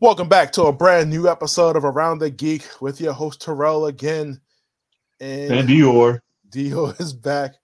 [0.00, 3.84] Welcome back to a brand new episode of Around the Geek with your host Terrell
[3.84, 4.40] again.
[5.20, 6.20] And, and Dior.
[6.48, 7.56] Dior is back.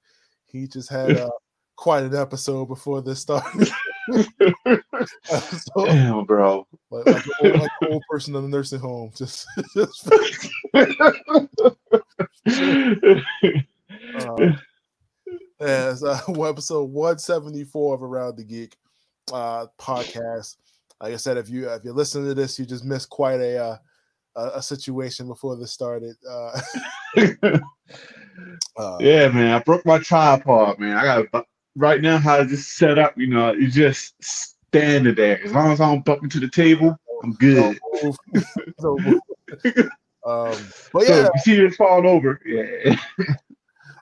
[0.44, 1.30] He just had uh,
[1.76, 3.70] quite an episode before this started.
[5.24, 6.66] so, Damn, bro.
[6.90, 9.12] Like, like, an old, like old person in the nursing home.
[9.16, 10.12] Just, just
[14.28, 14.58] um,
[15.58, 18.76] yeah, uh, episode 174 of Around the Geek
[19.32, 20.56] uh, podcast
[21.00, 23.62] like I said, if you if you're listening to this, you just missed quite a
[23.62, 23.76] uh,
[24.36, 26.16] a, a, situation before this started.
[26.28, 26.60] Uh,
[28.76, 30.96] uh, yeah, man, I broke my tripod, man.
[30.96, 33.16] I got right now how to just set up.
[33.16, 35.42] You know, you just standing there.
[35.44, 37.78] As long as I don't bump into the table, I'm good.
[38.84, 39.22] um,
[40.24, 42.40] but yeah, so you see it falling over.
[42.44, 42.96] Yeah.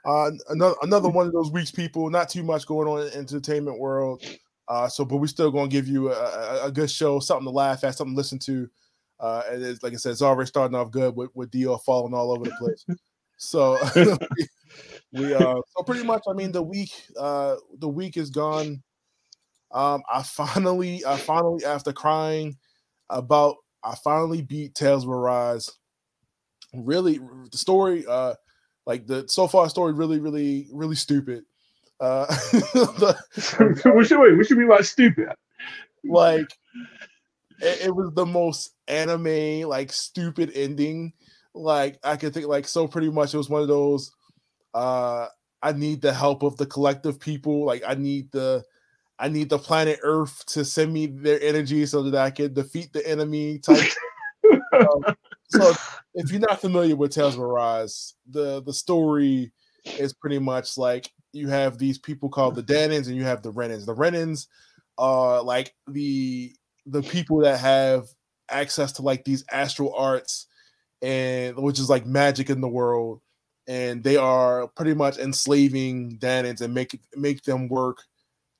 [0.05, 2.11] Uh, another another one of those weeks, people.
[2.11, 4.23] Not too much going on in the entertainment world.
[4.69, 7.51] Uh, so, but we're still going to give you a, a, good show, something to
[7.51, 8.69] laugh at, something to listen to.
[9.21, 12.15] Uh, and it's, like I said, it's already starting off good with, with Dio falling
[12.15, 12.85] all over the place.
[13.37, 14.49] so we,
[15.21, 18.83] we uh, so pretty much, I mean, the week, uh, the week is gone.
[19.71, 22.57] Um, I finally, I finally, after crying
[23.11, 25.71] about, I finally beat Tales of Arise.
[26.73, 27.19] Really,
[27.51, 28.35] the story, uh,
[28.87, 31.45] like the so far story, really, really, really stupid.
[32.01, 32.27] Uh,
[32.73, 34.37] what should wait?
[34.37, 35.29] What should be like stupid?
[36.05, 36.51] Like
[37.61, 41.13] it, it, was the most anime like stupid ending.
[41.55, 44.13] Like I could think like so pretty much it was one of those.
[44.75, 45.29] Uh,
[45.63, 47.65] I need the help of the collective people.
[47.65, 48.65] Like I need the
[49.19, 52.93] I need the planet Earth to send me their energy so that I can defeat
[52.93, 53.91] the enemy type.
[54.73, 55.17] um,
[55.49, 55.73] so
[56.15, 59.53] if you're not familiar with Tales of Arise, the the story
[59.99, 63.53] is pretty much like you have these people called the Dahnans and you have the
[63.53, 63.87] Renans.
[63.87, 64.47] The Renans
[64.97, 66.55] are like the
[66.87, 68.09] the people that have
[68.49, 70.47] access to like these astral arts
[71.03, 73.21] and which is like magic in the world
[73.67, 78.03] and they are pretty much enslaving Dahnans and make make them work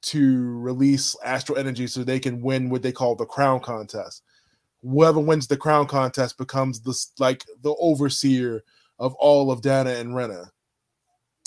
[0.03, 4.23] to release astral energy so they can win what they call the crown contest.
[4.83, 8.65] Whoever wins the crown contest becomes the like the overseer
[8.99, 10.51] of all of Dahna and Rena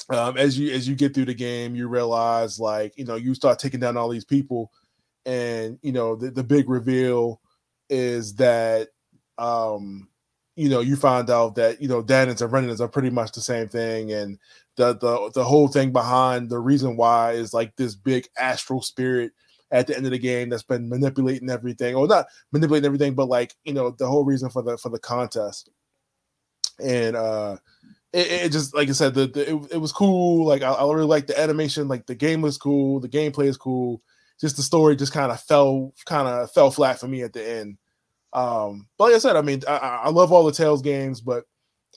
[0.09, 3.33] um, as you as you get through the game, you realize like you know you
[3.35, 4.71] start taking down all these people,
[5.25, 7.41] and you know the, the big reveal
[7.89, 8.89] is that
[9.37, 10.07] um,
[10.55, 13.41] you know you find out that you know Dahnans and Renans are pretty much the
[13.41, 14.39] same thing, and
[14.77, 19.33] the the the whole thing behind the reason why is like this big astral spirit
[19.71, 23.27] at the end of the game that's been manipulating everything, or not manipulating everything, but
[23.27, 25.69] like you know the whole reason for the for the contest,
[26.81, 27.57] and uh
[28.13, 30.45] it, it, just like I said, the, the it, it, was cool.
[30.45, 31.87] Like I, I really like the animation.
[31.87, 32.99] Like the game was cool.
[32.99, 34.01] The gameplay is cool.
[34.39, 37.47] Just the story just kind of fell kind of fell flat for me at the
[37.47, 37.77] end.
[38.33, 41.45] Um, but like I said, I mean, I, I love all the Tales games, but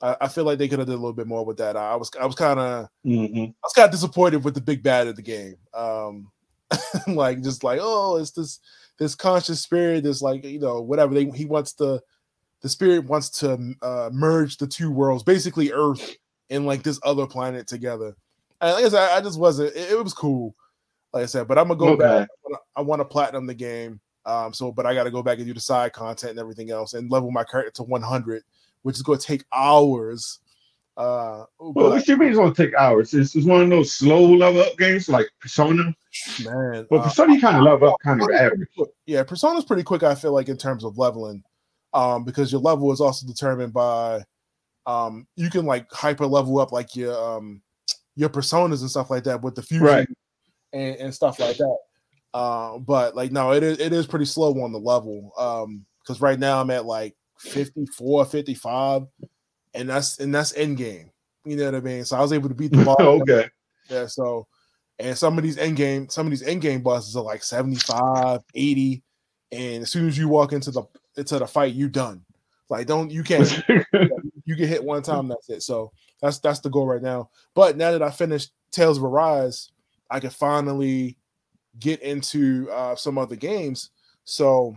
[0.03, 1.76] I, I feel like they could have did a little bit more with that.
[1.76, 3.42] I was I was kind of mm-hmm.
[3.42, 5.56] I was kind of disappointed with the big bad of the game.
[5.75, 6.31] Um,
[7.06, 8.60] like just like oh, it's this
[8.98, 12.03] this conscious spirit, this like you know whatever they he wants to
[12.62, 16.16] the spirit wants to uh, merge the two worlds, basically Earth
[16.50, 18.15] and like this other planet together.
[18.60, 19.75] And like I said, I just wasn't.
[19.75, 20.54] It, it was cool,
[21.12, 21.48] like I said.
[21.48, 22.26] But I'm gonna go okay.
[22.26, 22.28] back.
[22.76, 24.00] I want to platinum the game.
[24.26, 26.71] Um, so, but I got to go back and do the side content and everything
[26.71, 28.43] else, and level my character to 100,
[28.82, 30.41] which is going to take hours.
[30.97, 33.15] Uh, well, you mean it's to take hours?
[33.15, 35.94] It's, it's one of those slow level up games like Persona.
[36.44, 38.69] Man, well, uh, Persona uh, kind of level up kind of average.
[39.06, 40.03] Yeah, Persona's pretty quick.
[40.03, 41.42] I feel like in terms of leveling
[41.92, 44.22] um, because your level is also determined by
[44.86, 47.62] um, you can like hyper level up like your um,
[48.16, 50.09] your personas and stuff like that with the fusion right.
[50.72, 51.78] and, and, stuff like that.
[52.32, 55.32] Uh, but like no, it is it is pretty slow on the level.
[55.38, 59.03] Um, because right now I'm at like 54, 55,
[59.74, 61.10] and that's and that's end game.
[61.44, 62.04] You know what I mean?
[62.04, 63.00] So I was able to beat the boss.
[63.00, 63.48] okay.
[63.88, 64.47] Yeah, so
[64.98, 68.41] and some of these end game, some of these end game bosses are like 75,
[68.54, 69.03] 80.
[69.52, 70.82] And as soon as you walk into the
[71.16, 72.22] into the fight, you done.
[72.68, 73.62] Like don't you can't
[74.44, 75.62] you get hit one time, that's it.
[75.62, 77.30] So that's that's the goal right now.
[77.54, 79.70] But now that I finished Tales of Arise,
[80.10, 81.16] I can finally
[81.78, 83.91] get into uh, some other games.
[84.24, 84.76] So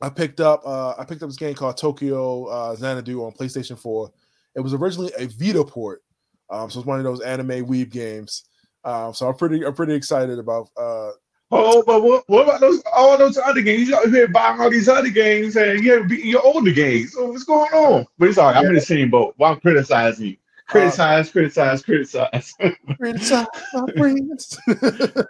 [0.00, 3.78] I picked up uh, I picked up this game called Tokyo uh, Xanadu on PlayStation
[3.78, 4.10] 4.
[4.56, 6.02] It was originally a Vita port,
[6.50, 8.44] um, so it's one of those anime weeb games.
[8.84, 11.10] Um, so I'm pretty I'm pretty excited about uh,
[11.50, 13.88] Oh, but what, what about those all those other games?
[13.88, 17.12] You out here buying all these other games and you haven't beaten your older games.
[17.12, 18.06] So what's going on?
[18.18, 18.56] But it's all right.
[18.56, 19.34] I'm in the same boat.
[19.36, 20.36] Why I'm criticizing you.
[20.68, 22.54] Criticize, uh, criticize, criticize.
[22.96, 24.58] criticize my friends.
[24.68, 25.22] uh,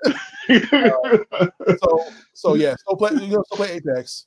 [1.83, 4.27] so, so yeah, so play, you know, so play Apex.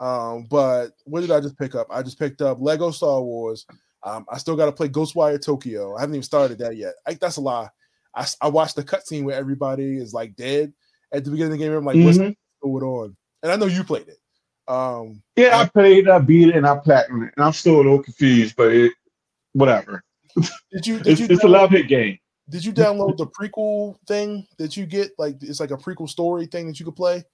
[0.00, 1.86] Um, but what did I just pick up?
[1.90, 3.66] I just picked up Lego Star Wars.
[4.02, 5.96] Um, I still got to play Ghostwire Tokyo.
[5.96, 6.94] I haven't even started that yet.
[7.06, 7.68] I, that's a lie.
[8.14, 10.72] I, I watched the cutscene where everybody is like dead
[11.12, 11.72] at the beginning of the game.
[11.74, 12.34] I'm like, what's Mhm.
[12.62, 13.16] going on?
[13.42, 14.18] And I know you played it.
[14.66, 17.78] Um, Yeah, I played, I beat it, and I platinum it, and I'm still a
[17.78, 18.92] little confused, but it,
[19.52, 20.02] whatever.
[20.72, 22.18] did you did It's, you it's a download- love hit game.
[22.50, 25.12] did you download the prequel thing that you get?
[25.18, 27.24] Like it's like a prequel story thing that you could play.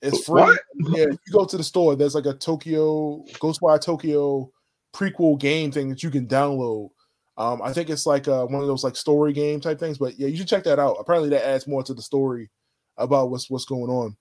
[0.00, 0.40] It's free.
[0.42, 0.60] What?
[0.78, 4.50] Yeah, you go to the store, there's like a Tokyo Ghostwire Tokyo
[4.94, 6.90] prequel game thing that you can download.
[7.36, 9.98] Um, I think it's like uh, one of those like story game type things.
[9.98, 10.96] But yeah, you should check that out.
[11.00, 12.50] Apparently, that adds more to the story
[12.98, 14.16] about what's what's going on.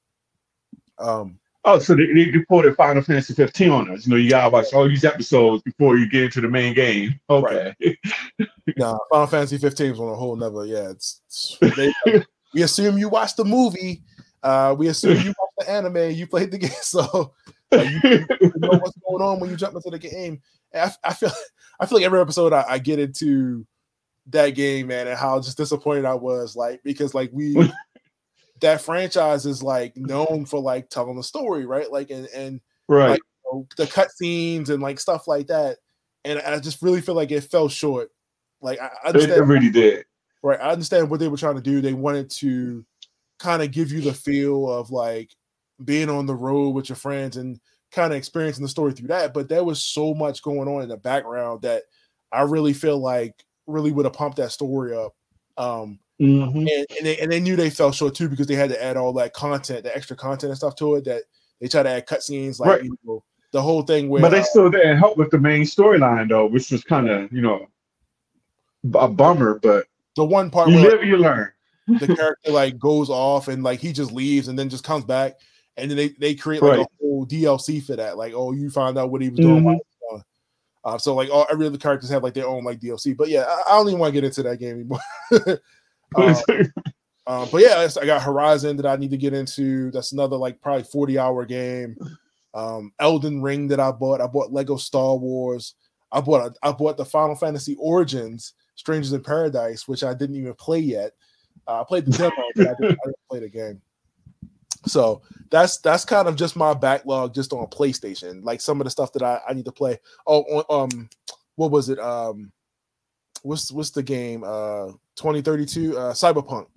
[1.00, 4.08] Um, Oh, so they, they reported Final Fantasy 15 on us.
[4.08, 7.19] You know, you gotta watch all these episodes before you get into the main game.
[7.30, 7.75] Okay.
[8.78, 10.66] nah, Final Fantasy 15 is on a whole nother.
[10.66, 11.22] Yeah, it's,
[11.62, 12.24] it's- they,
[12.56, 14.02] we assume you watched the movie.
[14.44, 16.12] Uh, we assume you watched the anime.
[16.12, 17.34] You played the game, so
[17.72, 20.42] uh, you, you know what's going on when you jump into the game.
[20.72, 21.32] And I, I feel
[21.80, 23.66] I feel like every episode I, I get into
[24.28, 27.72] that game, man, and how just disappointed I was, like because like we
[28.62, 31.92] that franchise is like known for like telling the story, right?
[31.92, 33.12] Like and and right.
[33.12, 35.78] Like, you know, the cutscenes and like stuff like that.
[36.24, 38.12] And I just really feel like it fell short.
[38.62, 40.06] Like I, I It, it really did.
[40.44, 40.60] right?
[40.60, 41.82] I understand what they were trying to do.
[41.82, 42.86] They wanted to
[43.42, 45.32] kind of give you the feel of like
[45.84, 47.60] being on the road with your friends and
[47.92, 49.34] kind of experiencing the story through that.
[49.34, 51.84] But there was so much going on in the background that
[52.32, 53.34] I really feel like
[53.68, 55.14] really would have pumped that story up.
[55.58, 56.70] Um, Mhm.
[56.72, 58.96] and, and, they, and they knew they fell short too because they had to add
[58.96, 61.06] all that content, the extra content and stuff to it.
[61.06, 61.24] That
[61.60, 62.84] they try to add cutscenes, like Right.
[62.84, 66.30] you know, the whole thing where But they still didn't help with the main storyline
[66.30, 67.68] though, which was kind of, you know,
[68.94, 69.60] a bummer.
[69.60, 71.52] But the one part you where live, you learn.
[72.00, 75.34] The character like goes off and like he just leaves and then just comes back,
[75.78, 76.86] and then they they create like Right.
[76.86, 78.18] a whole DLC for that.
[78.18, 79.62] Like, oh, you find out what he was doing.
[79.64, 79.66] Mhm.
[79.76, 80.24] was gone.
[80.84, 83.16] Uh, so like all every other characters have like their own like DLC.
[83.16, 85.00] But yeah, I, I don't even want to get into that game anymore.
[86.16, 86.36] Uh,
[87.28, 89.92] Uh, but yeah, I got Horizon that I need to get into.
[89.92, 91.96] That's another like probably 40 hour game.
[92.56, 94.20] Um, Elden Ring that I bought.
[94.20, 95.76] I bought Lego Star Wars.
[96.12, 100.36] I bought a, I bought the Final Fantasy Origins Strangers in Paradise, which I didn't
[100.36, 101.12] even play yet.
[101.68, 103.81] Uh, I played the demo, but I didn't, I didn't play the game.
[104.88, 105.22] So
[105.52, 108.44] that's that's kind of just my backlog just on PlayStation.
[108.44, 110.00] Like some of the stuff that I, I need to play.
[110.25, 111.10] Oh, on, um,
[111.56, 112.00] what was it?
[112.00, 112.52] Um,
[113.44, 114.44] what's what's the game?
[114.44, 116.68] Uh, 2032, uh, Cyberpunk.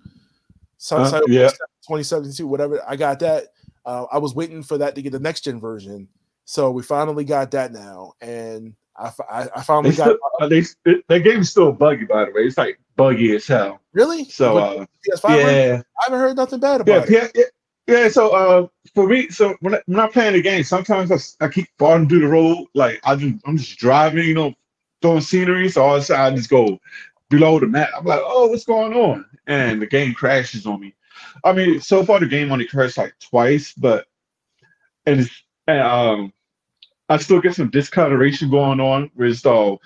[0.77, 1.49] Cy- Uh, Cyberpunk yeah.
[1.49, 2.81] 2072, whatever.
[2.87, 3.47] I got that.
[3.85, 6.07] Uh, I was waiting for that to get the next gen version,
[6.45, 11.01] so we finally got that now, and I, I, I They finally got still, they,
[11.07, 12.41] that game's still buggy, by the way.
[12.41, 13.81] It's like buggy as hell.
[13.93, 14.25] really.
[14.25, 15.47] So, uh, PS5 version?
[15.55, 15.81] yeah.
[15.99, 17.11] I haven't heard nothing bad Yeah, about it.
[17.35, 17.43] yeah,
[17.87, 18.07] yeah, yeah.
[18.09, 21.49] So, uh, for me, so when, I, when I'm playing the game, sometimes I, I
[21.49, 22.67] keep falling through the road.
[22.73, 24.53] Like I just, I'm just driving, you know,
[25.01, 25.69] throwing scenery.
[25.69, 26.79] So all of a sudden, I just go
[27.29, 27.89] below the map.
[27.97, 29.25] I'm like, oh, what's going on?
[29.47, 30.95] And the game crashes on me.
[31.43, 34.05] I mean, so far the game only crashed like twice, but
[35.05, 36.33] and it's, and, um,
[37.09, 39.81] I still get some discoloration going on with all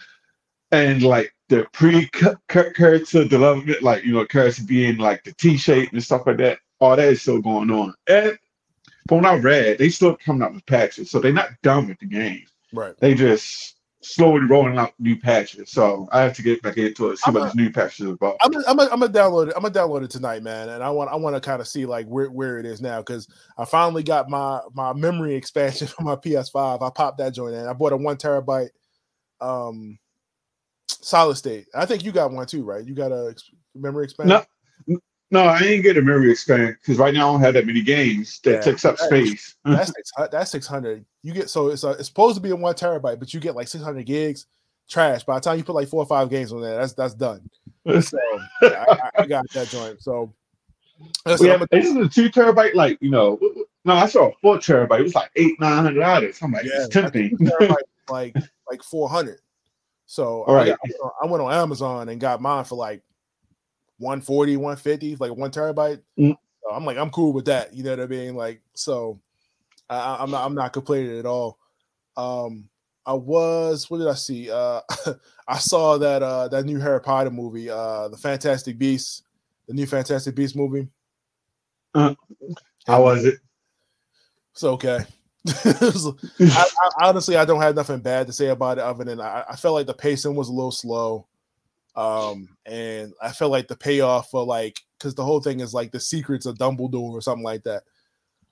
[0.72, 2.10] and like the pre
[2.48, 6.60] character development, like you know, character being like the T shape and stuff like that.
[6.80, 7.94] All that is still going on.
[8.08, 8.38] And
[9.08, 12.00] from what I read, they still coming out with patches, so they're not done with
[12.00, 12.44] the game.
[12.72, 12.96] Right.
[13.00, 15.72] They just slowly rolling out new patches.
[15.72, 18.06] So I have to get back into it, see I'm what a- these new patches
[18.06, 18.38] are about.
[18.42, 19.54] I'm gonna, I'm gonna, I'm gonna download it.
[19.56, 20.70] I'm gonna download it tonight, man.
[20.70, 23.00] And I want I want to kind of see like where, where it is now
[23.00, 23.28] because
[23.58, 26.82] I finally got my my memory expansion for my PS5.
[26.82, 27.66] I popped that joint in.
[27.66, 28.70] I bought a one terabyte
[29.42, 29.98] um
[30.90, 31.68] solid state.
[31.76, 32.86] I think you got one too, right?
[32.86, 33.36] You got a
[33.76, 34.30] memory expand.
[34.30, 34.98] No,
[35.32, 37.82] no, I ain't get a memory expand because right now I don't have that many
[37.82, 38.62] games that Yeah.
[38.62, 39.56] takes up space.
[39.66, 39.92] That's
[40.32, 41.06] that's six hundred.
[41.22, 43.56] You get so it's uh it's supposed to be a one terabyte, but you get
[43.56, 44.48] like six hundred gigs.
[44.90, 45.24] Trash.
[45.24, 47.48] By the time you put like four or five games on there, that's that's done.
[48.02, 48.18] So
[48.64, 50.02] yeah, I, I- got that joint.
[50.02, 50.34] So
[51.28, 53.40] listen, Yeah, this is a two terabyte, like you know.
[53.86, 55.00] No, I saw a four terabyte.
[55.00, 56.40] It was like eight, nine hundred dollars.
[56.42, 57.38] I'm like, Yeah, it's tempting.
[58.10, 58.36] Like
[58.72, 59.40] like four hundred.
[60.12, 60.68] So I, Right.
[60.70, 63.04] got- I went on- I went on Amazon and got mine for like
[64.00, 66.02] 140, 150, like one terabyte.
[66.18, 66.36] Mm.
[66.64, 67.76] So I'm like, I'm cool with that.
[67.76, 68.34] You know what I mean?
[68.36, 69.20] Like, so
[69.88, 71.60] I, I'm not I'm not complaining at all.
[72.18, 72.70] Um
[73.06, 74.50] I was what did I see?
[74.50, 74.82] Uh
[75.48, 79.22] I saw that uh that new Harry Potter movie, uh the Fantastic Beasts,
[79.68, 80.88] the new Fantastic Beast movie.
[81.94, 82.16] Uh,
[82.88, 83.36] How was it?
[84.54, 85.06] It's okay.
[85.48, 86.66] I,
[87.00, 89.56] I, honestly, I don't have nothing bad to say about it other than I, I
[89.56, 91.28] felt like the pacing was a little slow.
[91.96, 95.92] Um, and I felt like the payoff for like because the whole thing is like
[95.92, 97.84] the secrets of Dumbledore or something like that.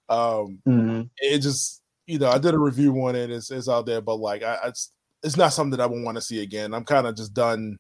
[0.10, 3.30] Um, hmm it just you know I did a review on it.
[3.30, 4.92] It's, it's out there, but like I, I it's,
[5.24, 6.74] it's not something that I would want to see again.
[6.74, 7.78] I'm kind of just done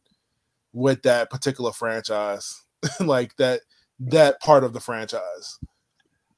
[0.73, 2.63] with that particular franchise,
[2.99, 3.61] like that
[3.99, 5.59] that part of the franchise.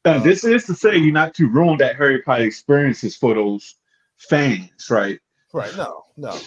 [0.06, 3.76] Now, this is to say you're not to ruin that Harry Potter experiences for those
[4.18, 5.20] fans, right?
[5.54, 5.76] Right?
[5.76, 6.38] No, no.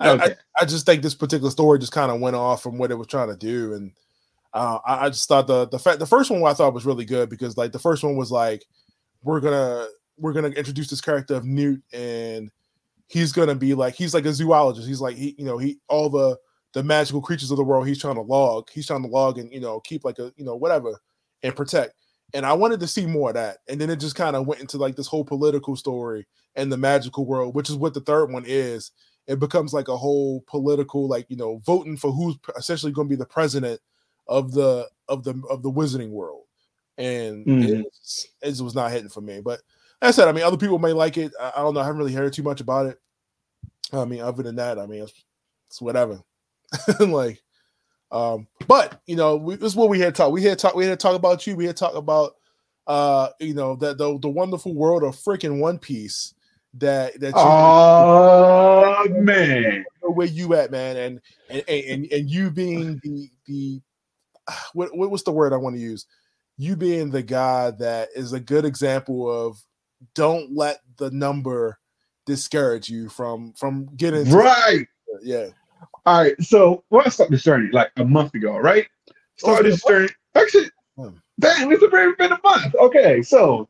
[0.00, 0.34] I, I, Okay.
[0.58, 3.06] I just think this particular story just kind of went off from what it was
[3.06, 3.92] trying to do, and
[4.54, 7.04] uh, I, I just thought the the fact the first one I thought was really
[7.04, 8.64] good because like the first one was like
[9.22, 9.86] we're gonna
[10.18, 12.50] we're gonna introduce this character of Newt and
[13.08, 14.88] he's gonna be like he's like a zoologist.
[14.88, 16.38] He's like he you know he all the
[16.72, 18.68] the magical creatures of the world he's trying to log.
[18.70, 21.00] He's trying to log and you know keep like a you know whatever
[21.42, 21.94] and protect.
[22.34, 24.60] And I wanted to see more of that, and then it just kind of went
[24.60, 28.32] into like this whole political story and the magical world, which is what the third
[28.32, 28.90] one is.
[29.26, 33.10] It becomes like a whole political like you know voting for who's essentially going to
[33.10, 33.80] be the president
[34.28, 36.44] of the of the of the wizarding world.
[36.98, 37.68] And Mhm.
[37.68, 39.60] it, was, it was not hitting for me but
[40.00, 41.30] like i said i mean other people may like it.
[41.40, 42.98] I, I don't know i haven't really heard too much about it.
[43.92, 45.24] I mean other than that i mean it's,
[45.68, 46.20] it's whatever.
[47.00, 47.42] Like
[48.12, 50.86] um but you know we, this is what we had talk we had talk we
[50.86, 52.36] had talk about you we had talk about
[52.86, 56.34] uh you know that the, the wonderful world of freaking one piece
[56.78, 59.84] that that you Oh man.
[60.00, 61.20] where you at, man, and
[61.50, 63.80] and and, and you being the the
[64.72, 66.06] what what was the word I want to use?
[66.58, 69.58] You being the guy that is a good example of
[70.14, 71.78] don't let the number
[72.24, 74.86] discourage you from from getting Right.
[75.22, 75.48] yeah.
[76.04, 76.40] All right.
[76.42, 78.86] So when I started this journey, like a month ago, right?
[79.36, 80.08] Started this journey.
[80.34, 81.08] Actually, Hmm.
[81.40, 82.74] damn, it's already been a month.
[82.74, 83.68] Okay, so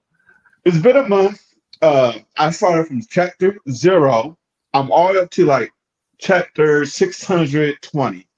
[0.64, 1.42] it's been a month.
[1.82, 4.38] Uh, I started from chapter zero.
[4.74, 5.72] I'm all up to like
[6.18, 8.28] chapter 620.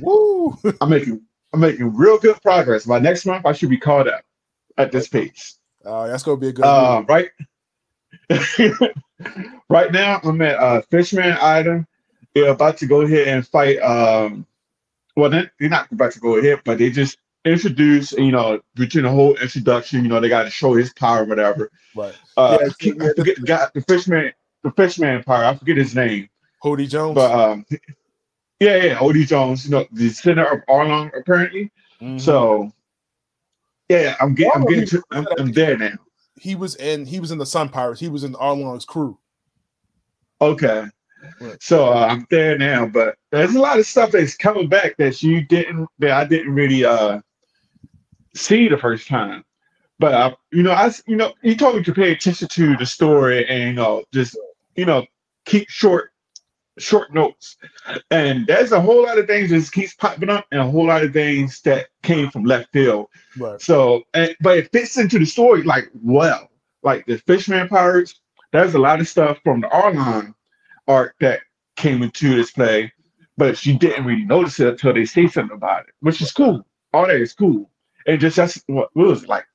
[0.00, 0.56] Woo!
[0.80, 1.20] I'm making
[1.52, 2.84] I'm making real good progress.
[2.86, 4.24] By next month, I should be caught up
[4.78, 5.58] at this pace.
[5.84, 6.64] Uh, that's gonna be a good.
[6.64, 7.30] Uh, right.
[9.68, 11.86] right now, I'm at uh, Fishman Island.
[12.34, 13.78] They're about to go ahead and fight.
[13.78, 14.46] Um,
[15.16, 18.12] well, they- they're not about to go ahead, but they just introduce.
[18.12, 21.70] You know, between the whole introduction, you know, they got to show his power, whatever.
[21.94, 22.14] right.
[22.36, 25.44] Uh, Yeah, I keep- yeah, I forget the guy, the Fishman, the Fishman power.
[25.44, 26.28] I forget his name,
[26.64, 27.14] Hody Jones.
[27.16, 27.66] but um,
[28.60, 29.64] yeah, yeah, Odie Jones.
[29.66, 31.70] You know, the center of Arlong, apparently.
[32.00, 32.18] Mhm.
[32.20, 32.72] So,
[33.90, 35.92] yeah, I'm getting, I'm getting, to, I'm, I'm there now.
[36.36, 38.00] he was in he was in the Sun Pirates.
[38.00, 39.18] He was in Arlong's crew.
[40.40, 40.86] Okay.
[41.60, 45.22] So uh, I'm there now, but there's a lot of stuff that's coming back that
[45.22, 47.20] you didn't that I didn't really uh
[48.34, 49.44] see the first time.
[49.98, 52.86] But uh, you know, I you know, you told me to pay attention to the
[52.86, 54.36] story and you know, just
[54.74, 55.06] you know,
[55.44, 56.10] keep short
[56.78, 57.56] short notes.
[58.10, 60.86] And there's a whole lot of things that just keeps popping up and a whole
[60.86, 63.08] lot of things that came from left field.
[63.38, 63.60] Right.
[63.60, 66.48] So, and, but it fits into the story like well,
[66.82, 68.20] like the Fishman Pirates.
[68.52, 70.34] There's a lot of stuff from the Arlong
[70.88, 71.40] arc that
[71.76, 72.92] came into this play,
[73.36, 76.64] but she didn't really notice it until they say something about it, which is cool.
[76.92, 77.70] All that is cool.
[78.06, 79.46] And just that's what, what was it like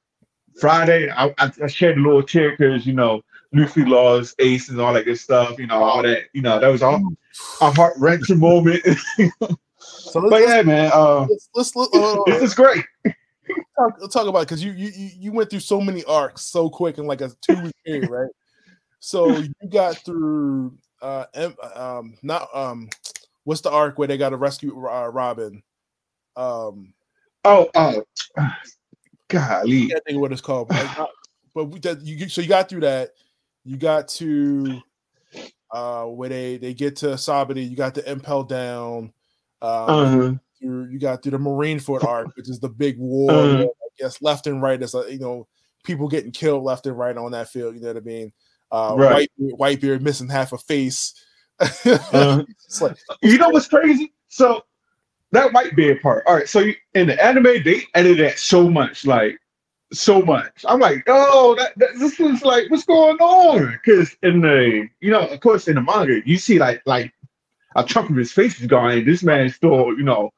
[0.59, 1.09] Friday?
[1.11, 3.21] I, I, shed a little tear because you know
[3.53, 5.59] Luffy lost Ace and all that good stuff.
[5.59, 6.23] You know all that.
[6.33, 7.01] You know that was all
[7.61, 8.83] a heart wrenching moment.
[9.79, 12.83] So but yeah, man, uh, let's, let's, let's, uh, this is great.
[13.77, 16.69] talk, let's talk about because you, you you you went through so many arcs so
[16.69, 18.29] quick in like a two week period, right?
[18.99, 21.25] So you got through uh
[21.75, 22.89] um not um
[23.43, 25.63] what's the arc where they got to rescue uh, Robin?
[26.35, 26.93] Um,
[27.45, 28.03] Oh, oh,
[28.37, 28.53] I
[29.29, 29.87] golly.
[29.87, 31.07] can't think of what it's called, but, like,
[31.55, 33.11] but we, that you so you got through that.
[33.63, 34.81] You got to
[35.71, 37.69] uh where they they get to Sabaody.
[37.69, 39.13] You got the impel down.
[39.61, 40.33] Um, Uh-huh.
[40.59, 43.31] through you got through the Marineford arc, which is the big war.
[43.31, 43.63] Uh-huh.
[43.63, 45.47] I guess left and right is a, you know
[45.83, 47.75] people getting killed left and right on that field.
[47.75, 48.33] You know what I mean?
[48.71, 49.29] Uh, Right.
[49.37, 51.13] White beard, missing half a face.
[51.85, 52.43] Uh-huh.
[52.81, 54.13] like You know what's crazy?
[54.27, 54.63] So
[55.31, 56.23] that white beard part.
[56.27, 56.47] All right.
[56.47, 59.39] So you, in the anime, they edited that so much, like
[59.93, 60.65] so much.
[60.67, 63.71] I'm like, oh, that, that this is like, what's going on?
[63.71, 67.11] Because in the, you know, of course, in the manga, you see like like
[67.75, 70.31] a chunk of his face is gone, and this man's still, you know,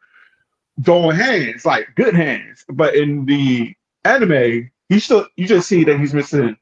[0.84, 2.66] throwing hands, like good hands.
[2.70, 3.74] But in the
[4.06, 6.56] anime, you still you just see that he's missing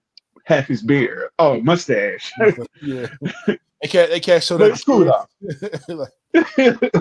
[0.47, 2.31] half his beard, oh mustache.
[2.81, 3.07] yeah,
[3.45, 4.81] they can't they can't show that.
[4.85, 6.07] cool though.
[6.33, 6.93] Like,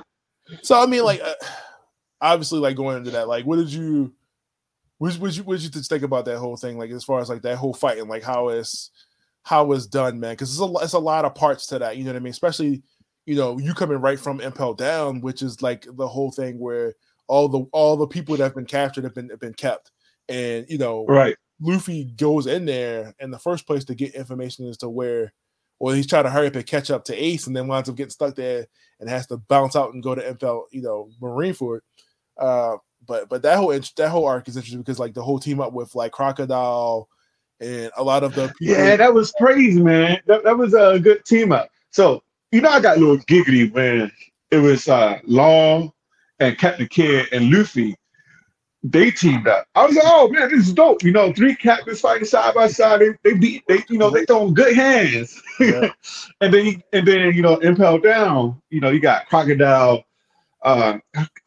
[0.63, 1.35] so I mean, like uh,
[2.21, 4.13] obviously, like going into that, like what did you,
[4.99, 6.77] what did you, what did you think about that whole thing?
[6.77, 8.91] Like as far as like that whole fight and like how it's
[9.45, 10.33] how it's done, man?
[10.33, 11.97] Because it's a it's a lot of parts to that.
[11.97, 12.33] You know what I mean?
[12.33, 12.83] Especially
[13.27, 16.95] you know you coming right from Impel Down, which is like the whole thing where
[17.29, 19.93] all the all the people that have been captured have been have been kept,
[20.29, 21.37] and you know right.
[21.61, 25.33] Luffy goes in there in the first place to get information as to where,
[25.79, 27.97] or he's trying to hurry up and catch up to Ace, and then winds up
[27.97, 28.67] getting stuck there
[29.01, 31.81] and has to bounce out and go to Impel, you know, Marineford.
[32.39, 35.61] Uh, but but that whole that whole arc is interesting because like the whole team
[35.61, 37.09] up with like Crocodile
[37.61, 38.75] and a lot of the people.
[38.77, 40.21] Yeah, that was crazy, man.
[40.27, 41.71] That, that was a good team up.
[41.91, 42.23] So
[42.53, 44.11] you know, I got a little giggly when
[44.51, 45.93] it was uh Law
[46.41, 47.97] and Captain Kid and Luffy.
[48.89, 49.67] They teamed up.
[49.75, 51.03] I was like, oh man, this is dope.
[51.03, 53.01] You know, three captains fighting side by side.
[53.01, 55.43] They, they beat they, you know, they throwing good hands.
[55.59, 55.91] Yeah.
[56.41, 60.05] and then and then you know, Impel Down, you know, you got Crocodile,
[60.63, 60.99] uh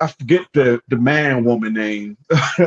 [0.01, 2.17] I forget the the man woman name.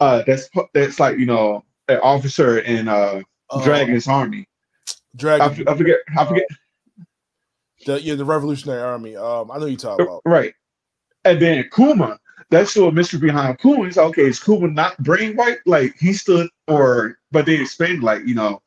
[0.00, 3.64] uh that's that's like, you know, an officer in uh oh.
[3.64, 4.46] Dragon's army.
[5.16, 6.46] Dragon I, I forget I forget
[7.86, 9.16] the yeah, the Revolutionary Army.
[9.16, 10.54] Um, I know you talk about right.
[11.24, 12.18] And then Kuma,
[12.50, 13.84] that's still a mystery behind Kuma.
[13.84, 15.58] It's okay, is Kuma not brain white?
[15.66, 18.60] Like he stood or but they explained like, you know,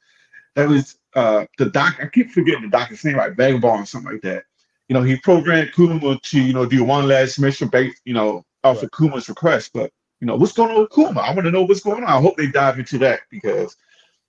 [0.55, 4.13] that was uh the doc I keep forgetting the doctor's name, like Vagabond or something
[4.13, 4.43] like that.
[4.87, 8.45] You know, he programmed Kuma to, you know, do one last mission based, you know,
[8.63, 8.85] off right.
[8.85, 9.71] of Kuma's request.
[9.73, 11.19] But you know, what's going on with Kuma?
[11.19, 12.09] I want to know what's going on.
[12.09, 13.75] I hope they dive into that because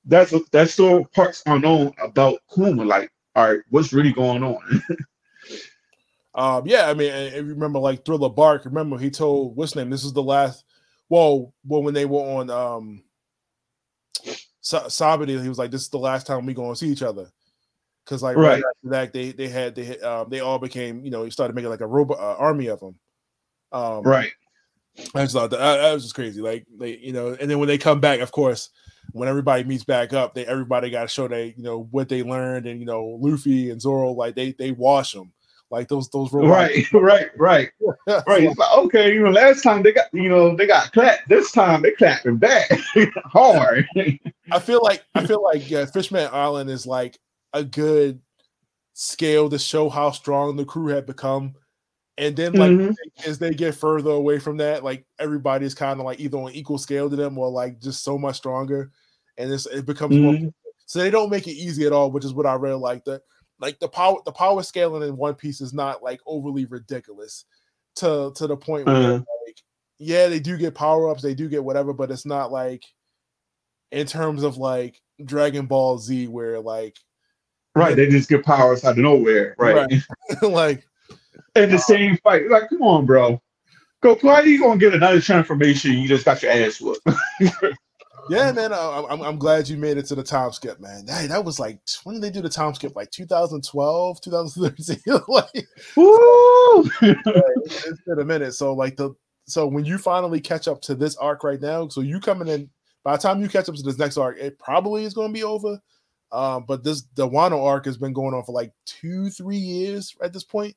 [0.04, 2.84] that's that's still parts unknown about Kuma.
[2.84, 4.82] Like all right, what's really going on?
[6.34, 9.90] um, yeah, I mean, and, and remember like Thriller Bark, remember he told what's name?
[9.90, 10.64] This is the last
[11.08, 13.04] well, well when they were on um
[14.66, 17.30] he was like, This is the last time we gonna see each other.
[18.06, 21.10] Cause like right, right after that, they they had they um they all became, you
[21.10, 22.98] know, he started making like a robot uh, army of them.
[23.70, 24.32] Um right.
[25.14, 26.40] I just thought that, that was just crazy.
[26.40, 28.70] Like they, you know, and then when they come back, of course,
[29.12, 32.22] when everybody meets back up, they everybody got to show they you know what they
[32.22, 35.32] learned, and you know Luffy and Zoro like they they wash them
[35.74, 36.50] like those those robots.
[36.50, 37.70] right right right
[38.06, 38.44] right.
[38.44, 41.28] It's like, okay, you know, last time they got you know they got clapped.
[41.28, 42.70] This time they clapping back
[43.24, 43.86] hard.
[44.50, 47.18] I feel like I feel like yeah, Fishman Island is like
[47.52, 48.20] a good
[48.92, 51.54] scale to show how strong the crew had become.
[52.16, 53.28] And then, like, mm-hmm.
[53.28, 56.78] as they get further away from that, like everybody's kind of like either on equal
[56.78, 58.92] scale to them or like just so much stronger,
[59.36, 60.44] and it's, it becomes mm-hmm.
[60.44, 60.52] more.
[60.86, 63.04] So they don't make it easy at all, which is what I really like.
[63.06, 63.22] That
[63.60, 67.44] like the power, the power scaling in One Piece is not like overly ridiculous
[67.96, 69.22] to to the point where uh-huh.
[69.46, 69.56] like,
[69.98, 72.84] yeah, they do get power ups, they do get whatever, but it's not like
[73.92, 76.96] in terms of like Dragon Ball Z where like
[77.74, 79.74] right, they just get powers out of nowhere, right?
[79.74, 80.42] right.
[80.42, 80.86] like
[81.54, 82.50] in the same fight.
[82.50, 83.40] Like, come on, bro.
[84.02, 85.92] Go, why are you gonna get another transformation?
[85.92, 87.08] You just got your ass whooped.
[88.28, 88.72] yeah, man.
[88.72, 91.06] I, am I'm glad you made it to the time skip, man.
[91.06, 92.94] Hey, that was like when did they do the time skip?
[92.96, 94.96] Like 2012, 2013.
[95.28, 96.90] like, Woo!
[97.02, 98.54] it's, been a minute.
[98.54, 99.14] So like the
[99.46, 102.70] so when you finally catch up to this arc right now, so you coming in
[103.04, 105.34] by the time you catch up to this next arc, it probably is going to
[105.34, 105.78] be over.
[106.32, 110.14] Um, but this the Wano arc has been going on for like two, three years
[110.22, 110.74] at this point.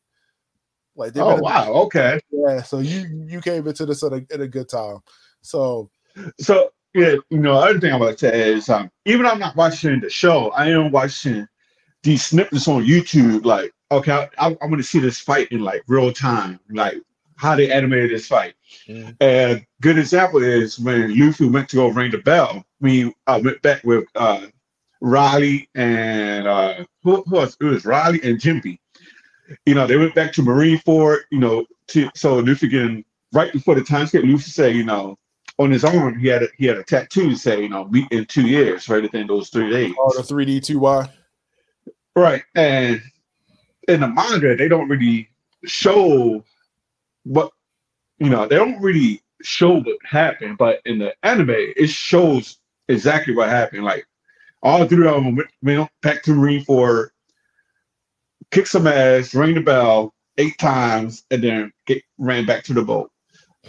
[0.96, 2.62] Like, oh wow, okay, yeah.
[2.64, 4.98] So you you came into this at a, at a good time.
[5.42, 5.90] So,
[6.40, 9.40] so yeah, you know, other thing I would like to add is um, even I'm
[9.40, 11.48] not watching the show, I am watching
[12.04, 13.46] these snippets on YouTube.
[13.46, 16.96] Like, okay, I, I, I want to see this fight in like real time, like
[17.36, 18.56] how they animated this fight.
[18.88, 19.12] Mm-hmm.
[19.22, 22.66] And good example is when Luffy went to go ring the bell.
[22.82, 24.48] We uh, went back with uh,
[25.02, 28.80] Rayleigh and uh, who, who was it was Rayleigh and Jinbe
[29.66, 33.52] you know, they went back to Marine Marineford, you know, to, so Luffy getting right
[33.52, 35.18] before the time skip, Luffy said, you know,
[35.60, 38.48] on his arm he had a, he had a tattoo say, you know, in two
[38.48, 39.94] years, right within those three days.
[40.00, 41.10] Oh, the three D two Y.
[42.16, 43.02] Right, and
[43.88, 45.30] in the manga they don't really
[45.66, 46.44] show
[47.24, 47.52] what
[48.20, 53.36] you know they don't really show what happened, but in the anime it shows exactly
[53.36, 53.84] what happened.
[53.84, 54.06] Like
[54.64, 57.10] all three of them went, went back to Marineford
[58.52, 62.82] kick some ass, ring the bell eight times, and then get ran back to the
[62.82, 63.12] boat.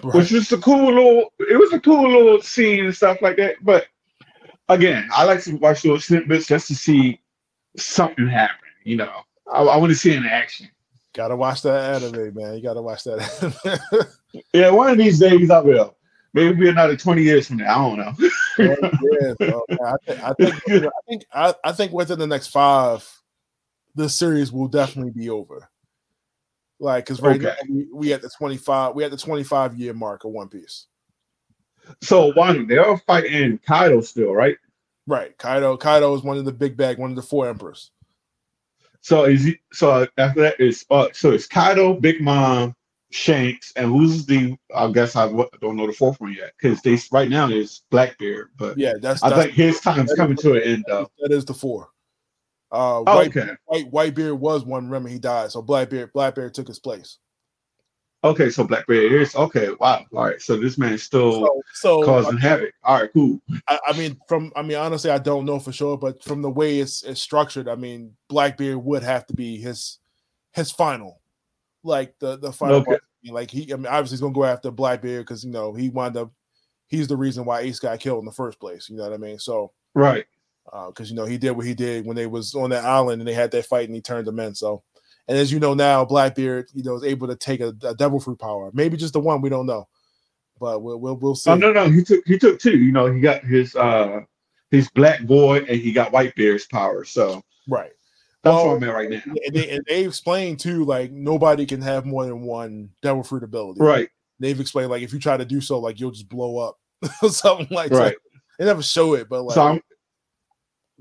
[0.03, 0.15] Right.
[0.15, 1.33] Which was a cool little.
[1.39, 3.57] It was a cool little scene and stuff like that.
[3.63, 3.87] But
[4.69, 7.21] again, I like to watch those snippets just to see
[7.77, 8.57] something happen.
[8.85, 9.13] You know,
[9.53, 10.69] I, I want to see in action.
[11.15, 12.55] Gotta watch that anime, man.
[12.55, 14.09] You gotta watch that.
[14.53, 15.97] yeah, one of these days I will.
[16.35, 17.93] Maybe another twenty years from now.
[17.93, 18.29] I don't know.
[18.59, 23.09] yeah, so, I, th- I, think, I think I, I think within the next five
[23.95, 25.69] the series will definitely be over.
[26.81, 27.55] Like, because right okay.
[27.69, 30.87] now we, we at the 25, we at the 25 year mark of One Piece.
[32.03, 34.57] So one, they're fighting Kaido still, right?
[35.07, 35.37] Right.
[35.39, 37.91] Kaido, Kaido is one of the big bag, one of the four emperors.
[39.01, 42.75] So is he so after that is uh so it's Kaido, Big Mom,
[43.11, 44.57] Shanks, and who's the?
[44.75, 48.51] I guess I don't know the fourth one yet because they right now is Blackbeard,
[48.59, 49.23] but yeah, that's.
[49.23, 51.11] I that's, think his time's coming to an end though.
[51.21, 51.89] That is the four.
[52.71, 54.85] Uh, Oh, White, okay, White Whitebeard was one.
[54.85, 57.19] Remember, he died, so Blackbeard Blackbeard took his place.
[58.25, 58.51] okay.
[58.51, 59.71] So Blackbeard is okay.
[59.81, 60.05] Wow.
[60.13, 60.41] All right.
[60.41, 62.75] So this man's still So, so causing havoc.
[62.85, 63.11] All right.
[63.13, 63.41] Cool.
[63.69, 66.51] I, I mean, from I mean, honestly, I don't know for sure, but from the
[66.51, 69.99] way it's, it's structured, I mean, Blackbeard would have to be his
[70.53, 71.21] his final,
[71.83, 72.77] like the the final.
[72.77, 72.99] Okay.
[73.31, 76.17] Like he, I mean, obviously he's gonna go after Blackbeard because you know he wound
[76.17, 76.33] up,
[76.87, 78.89] he's the reason why Ace got killed in the first place.
[78.89, 79.39] You know what I mean?
[79.39, 80.27] So Right.
[80.89, 83.29] Because you know he did what he did when they was on that island and
[83.29, 84.55] they had that fight and he turned them in.
[84.55, 84.83] So,
[85.27, 88.21] and as you know now, Blackbeard, you know, is able to take a, a devil
[88.21, 89.89] fruit power, maybe just the one we don't know,
[90.61, 91.51] but we'll we'll, we'll see.
[91.51, 91.89] Oh no, no.
[91.89, 92.79] He took he took two.
[92.79, 94.21] You know, he got his uh
[94.71, 97.05] his black boy and he got Whitebeard's power.
[97.05, 97.91] So Right.
[98.43, 99.23] that's Well, where I'm at right now.
[99.47, 103.43] And they, and they explained too, like nobody can have more than one devil fruit
[103.45, 103.81] ability.
[103.81, 104.09] Right.
[104.41, 106.79] They've explained like if you try to do so, like you'll just blow up,
[107.31, 108.15] something like Right.
[108.15, 108.41] that.
[108.59, 109.81] They never show it, but like So I'm,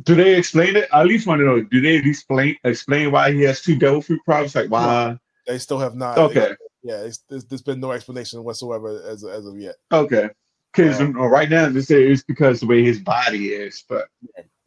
[0.03, 0.87] do they explain it?
[0.93, 1.61] I at least want to know.
[1.61, 4.55] Do they explain explain why he has two devil fruit problems?
[4.55, 5.17] Like why?
[5.47, 6.17] they still have not.
[6.17, 6.55] Okay.
[6.83, 9.75] Yeah, it's, there's, there's been no explanation whatsoever as as of yet.
[9.91, 10.29] Okay.
[10.73, 14.07] Because Um, right now they say it's because the way his body is, but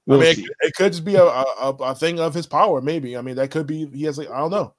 [0.06, 2.46] we'll I mean, it, it could just be a, a a- a thing of his
[2.46, 2.80] power.
[2.80, 3.16] Maybe.
[3.16, 3.86] I mean, that could be.
[3.86, 4.74] He has like I don't know.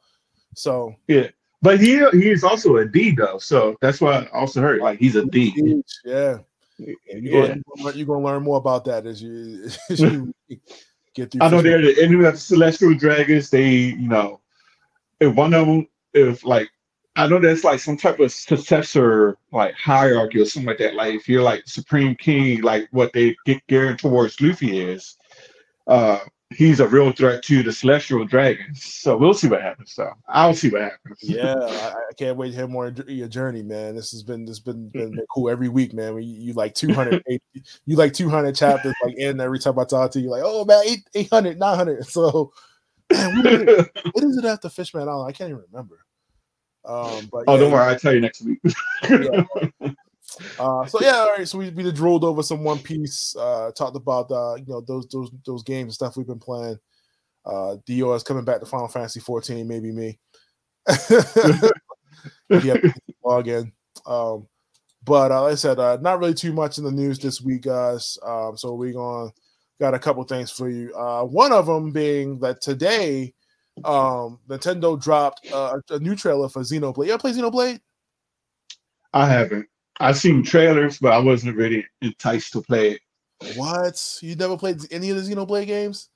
[0.56, 1.28] So yeah,
[1.62, 5.00] But he he is also a D though, so that's why I also heard like
[5.00, 5.82] he's a D.
[6.04, 6.40] yeah,
[6.86, 7.56] you're Yeah.
[7.78, 10.34] gonna, you're gonna learn more about that as you, as you
[11.14, 11.42] get through.
[11.42, 13.50] I know they're the enemy of the celestial dragons.
[13.50, 14.42] They, you know,
[15.20, 16.70] if one of them, if like,
[17.16, 20.96] I know there's like some type of successor like hierarchy or something like that.
[20.96, 25.18] Like if you're like supreme king, like what they get gearing towards Luffy is,
[25.88, 26.20] uh,
[26.52, 28.84] he's a real threat to the celestial dragons.
[28.84, 29.94] So we'll see what happens.
[29.94, 31.18] So I'll see what happens.
[31.22, 33.96] Yeah, I, can't wait to hear more of your journey, man.
[33.96, 36.16] This has been this been been, been cool every week, man.
[36.16, 37.24] We, you like 200,
[37.86, 40.84] you like 200 chapters, like in every time I talk to you, like, oh man,
[40.86, 42.06] eight, 800, 900.
[42.12, 42.52] So,
[43.12, 45.30] man, what, is it, what is it after Fishman Island?
[45.30, 46.00] I can't even remember.
[46.84, 48.60] Um, but oh, yeah, don't worry, I'll tell you next week.
[49.10, 49.44] yeah.
[50.60, 51.48] Uh, so yeah, all right.
[51.48, 53.36] So we we drooled over some One Piece.
[53.38, 56.78] Uh, talked about uh, you know those those those games and stuff we've been playing.
[57.46, 59.68] Uh, is coming back to Final Fantasy 14.
[59.68, 60.20] Maybe me.
[62.50, 62.76] yeah.
[64.06, 64.48] Um,
[65.04, 67.64] but uh, like I said, uh, not really too much in the news this week,
[67.64, 68.18] guys.
[68.24, 69.32] Um, so we going
[69.80, 70.94] got a couple things for you.
[70.94, 73.34] Uh, one of them being that today,
[73.84, 77.08] um, Nintendo dropped uh, a new trailer for Xenoblade.
[77.08, 77.80] You ever play Xenoblade?
[79.14, 79.68] I haven't.
[80.00, 83.02] I've seen trailers, but I wasn't really enticed to play it.
[83.56, 84.20] What?
[84.22, 86.10] You never played any of the Xenoblade games?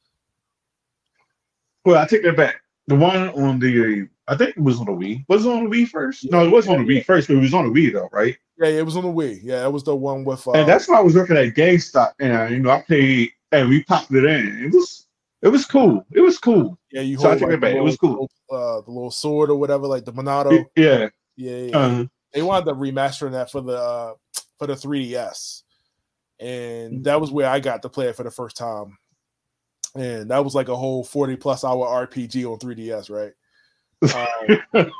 [1.83, 2.61] Well, I take that back.
[2.87, 5.25] The one on the, I think it was on the Wii.
[5.27, 6.31] Was it on the Wii first?
[6.31, 8.35] No, it was on the Wii first, but it was on the Wii though, right?
[8.57, 9.39] Yeah, it was on the Wii.
[9.43, 10.47] Yeah, it was the one with.
[10.47, 13.69] Uh, and that's why I was working at GameStop, and you know, I played, and
[13.69, 14.65] we popped it in.
[14.65, 15.07] It was,
[15.41, 16.05] it was cool.
[16.11, 16.77] It was cool.
[16.91, 17.73] yeah, you so I hold take like, it back.
[17.73, 18.29] the It was cool.
[18.49, 20.65] Uh, the little sword or whatever, like the Monado.
[20.75, 21.09] Yeah.
[21.37, 21.77] Yeah, yeah.
[21.77, 22.05] Uh,
[22.35, 24.13] they wound up remastering that for the uh,
[24.59, 25.63] for the 3DS,
[26.39, 28.97] and that was where I got to play it for the first time.
[29.95, 33.31] And that was like a whole 40 plus hour RPG on 3DS, right?
[34.73, 34.91] Um,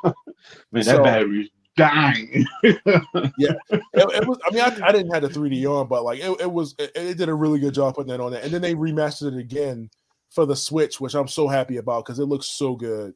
[0.71, 2.45] man, So- that battery's dying.
[2.63, 4.39] it, it was.
[4.45, 6.75] I mean, I, I didn't have the 3D on, but like it, it was.
[6.79, 8.41] It, it did a really good job putting that on there.
[8.41, 9.89] And then they remastered it again
[10.31, 13.13] for the Switch, which I'm so happy about because it looks so good.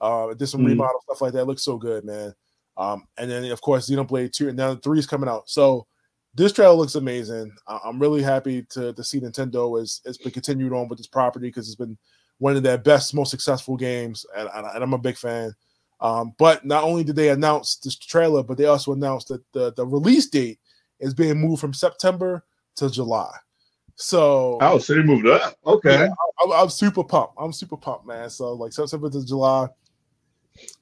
[0.00, 0.68] Uh, did some Mm.
[0.70, 1.42] remodel stuff like that.
[1.42, 2.34] It looks so good, man.
[2.76, 5.48] Um, and then of course Xenoblade Two, and now three is coming out.
[5.48, 5.86] So
[6.34, 7.52] this trailer looks amazing.
[7.66, 11.08] I- I'm really happy to to see Nintendo is has been continued on with this
[11.08, 11.98] property because it's been
[12.38, 15.54] one of their best, most successful games, and, and, I'm a big fan.
[16.00, 19.74] Um, but not only did they announce this trailer, but they also announced that the,
[19.74, 20.58] the release date
[20.98, 22.42] is being moved from September
[22.76, 23.30] to July.
[23.96, 25.54] So oh, so they moved up.
[25.66, 26.06] Okay.
[26.06, 26.08] yeah,
[26.42, 27.34] I'm, I'm super pumped.
[27.38, 28.30] I'm super pumped, man.
[28.30, 29.68] So like September to July,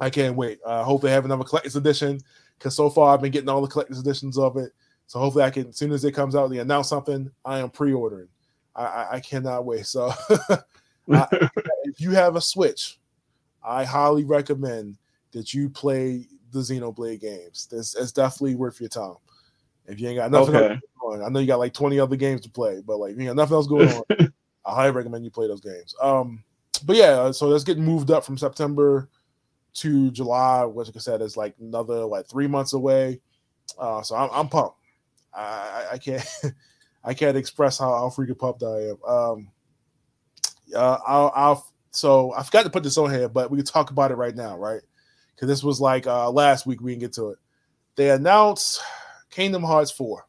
[0.00, 0.60] I can't wait.
[0.64, 2.20] Uh, hope they have another collector's edition
[2.58, 4.72] because so far I've been getting all the collector's editions of it.
[5.06, 7.70] So hopefully I can, as soon as it comes out, they announce something, I am
[7.70, 8.28] pre-ordering.
[8.76, 9.86] I, I, I cannot wait.
[9.86, 10.12] So
[11.10, 11.48] I-
[11.84, 12.98] if you have a Switch,
[13.62, 14.98] I highly recommend
[15.32, 17.66] that you play the Xenoblade games.
[17.70, 19.16] This it's definitely worth your time.
[19.86, 20.74] If you ain't got nothing okay.
[20.74, 23.26] else going, I know you got like 20 other games to play, but like you
[23.26, 24.04] got nothing else going on,
[24.66, 25.94] I highly recommend you play those games.
[26.00, 26.44] Um,
[26.84, 29.08] but yeah, so that's getting moved up from September
[29.74, 33.20] to July, which like I said is like another like three months away.
[33.78, 34.76] Uh, so I'm, I'm pumped.
[35.34, 36.26] I, I, I can't
[37.04, 39.04] I can't express how, how freaking pumped I am.
[39.06, 39.48] Um,
[40.74, 43.90] uh, I'll, I'll so I forgot to put this on here, but we can talk
[43.90, 44.82] about it right now, right?
[45.38, 46.80] because this was like uh last week.
[46.80, 47.38] We can get to it.
[47.94, 48.80] They announced
[49.30, 50.26] Kingdom Hearts four.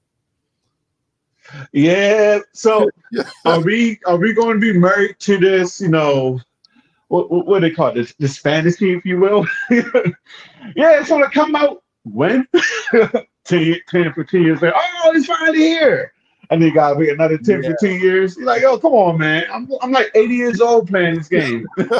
[1.71, 2.39] Yeah.
[2.53, 2.89] So
[3.45, 5.81] are we are we going to be married to this?
[5.81, 6.39] You know,
[7.09, 7.95] what what, what they call it?
[7.95, 9.45] This this fantasy, if you will.
[9.69, 12.47] yeah, it's gonna come out when
[13.45, 14.73] 10, 10 15 years later.
[14.75, 16.13] Oh, it's finally here.
[16.51, 17.69] And then gotta wait another 10, Yeah.
[17.71, 18.35] 15 years.
[18.37, 19.45] You're like, oh, come on, man.
[19.53, 21.67] I'm I'm like 80 years old playing this game.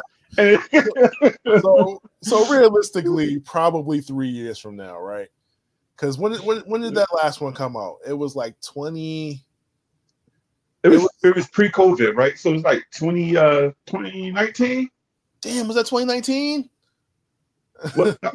[1.61, 5.27] So so realistically, probably three years from now, right?
[5.95, 7.97] Because when, did- when when did that last one come out?
[8.07, 9.43] It was like twenty.
[10.83, 12.37] it was it was pre-COVID, right?
[12.37, 14.89] So it was like 20 uh 2019.
[15.41, 16.69] Damn, was that twenty nineteen?
[17.95, 18.29] What, I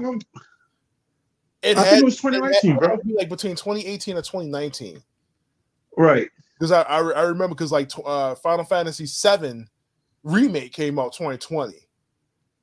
[1.62, 2.99] It think it was 2019, it had bro.
[3.17, 5.03] like between twenty eighteen and twenty nineteen.
[5.97, 6.29] Right.
[6.59, 9.67] Because I, I I remember because like uh, Final Fantasy VII
[10.23, 11.88] remake came out twenty twenty,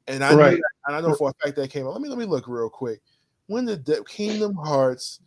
[0.07, 0.51] and I Right.
[0.57, 1.93] that- and I know for a fact that came out.
[1.93, 3.01] Let me let me look real quick.
[3.47, 5.19] When did the Kingdom Hearts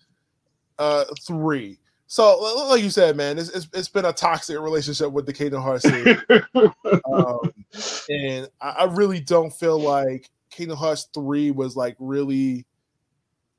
[0.78, 1.78] uh three?
[2.06, 5.62] So like you said, man, it's, it's it's been a toxic relationship with the Kingdom
[5.62, 6.18] Hearts series.
[7.12, 7.52] um,
[8.08, 12.66] and I, I really don't feel like Kingdom Hearts three was like really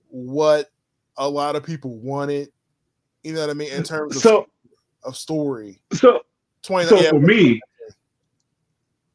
[0.09, 0.69] what
[1.17, 2.49] a lot of people wanted.
[3.23, 4.47] You know what I mean in terms of, so
[5.03, 5.81] of story.
[5.93, 6.21] so
[6.61, 6.87] Twenty.
[6.87, 7.61] so yeah, for me,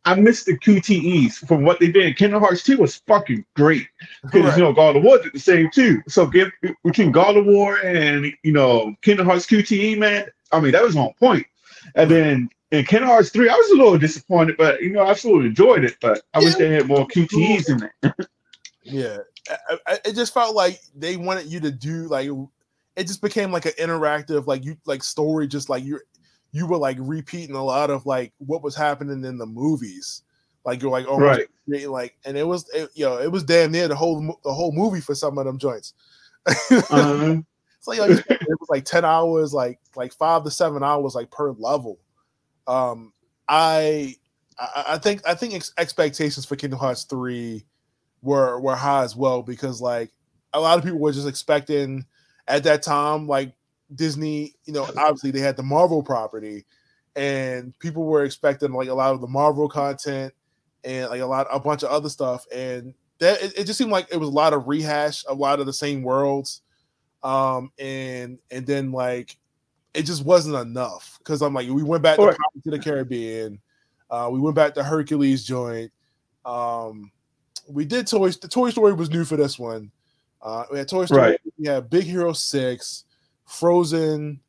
[0.05, 2.17] I missed the QTEs from what they did.
[2.17, 3.87] Kingdom Hearts 2 was fucking great.
[4.23, 4.59] Because Right.
[4.59, 6.03] you know, God of War did the same too.
[6.09, 6.51] So give
[6.85, 10.97] between God of War and you know Kingdom Hearts QTE, man, I mean that was
[10.97, 11.47] on point.
[11.95, 15.15] And then in Kingdom Hearts 3, I was a little disappointed, but you know, I
[15.15, 15.97] still enjoyed it.
[16.01, 18.15] But I wish they had more QTEs in there.
[18.83, 19.19] yeah.
[19.69, 22.29] I, I, it just felt like they wanted you to do like
[22.97, 25.99] it just became like an interactive like you like story just like you
[26.53, 30.23] you were like repeating a lot of like what was happening in the movies
[30.65, 31.47] like you're like oh Right.
[31.89, 34.73] like and it was it, you know it was damn near the whole the whole
[34.73, 35.95] movie for some of them joints
[36.91, 37.37] Uh,
[37.81, 41.31] It's like, like it was like 10 hours, like like five to seven hours, like
[41.31, 41.99] per level.
[42.67, 43.15] Um,
[43.49, 44.17] I
[44.59, 47.65] I, I think I think ex- expectations for Kingdom Hearts 3
[48.21, 50.11] were were high as well because like
[50.53, 52.05] a lot of people were just expecting
[52.47, 53.55] at that time, like
[53.95, 56.65] Disney, you know, obviously they had the Marvel property,
[57.17, 60.33] and people were expecting like a lot of the Marvel content
[60.85, 62.47] and like a lot a bunch of other stuff.
[62.55, 65.61] And that it, it just seemed like it was a lot of rehash, a lot
[65.61, 66.63] of the same worlds
[67.23, 69.37] um and and then like
[69.93, 73.61] it just wasn't enough because i'm like we went back to, of the caribbean
[74.11, 75.93] uh we went back to hercules joint
[76.45, 77.11] um
[77.69, 79.91] we did toys the toy story was new for this one
[80.43, 81.41] uh we had toy story Right.
[81.59, 83.05] we had big hero 6
[83.51, 84.41] frozen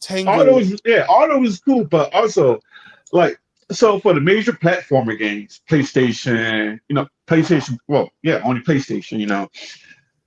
[0.00, 2.60] tango all those, yeah, all those was cool, but also
[3.12, 3.40] like
[3.70, 9.26] so for the major platformer games, PlayStation, you know, PlayStation, well, yeah, only PlayStation, you
[9.26, 9.50] know.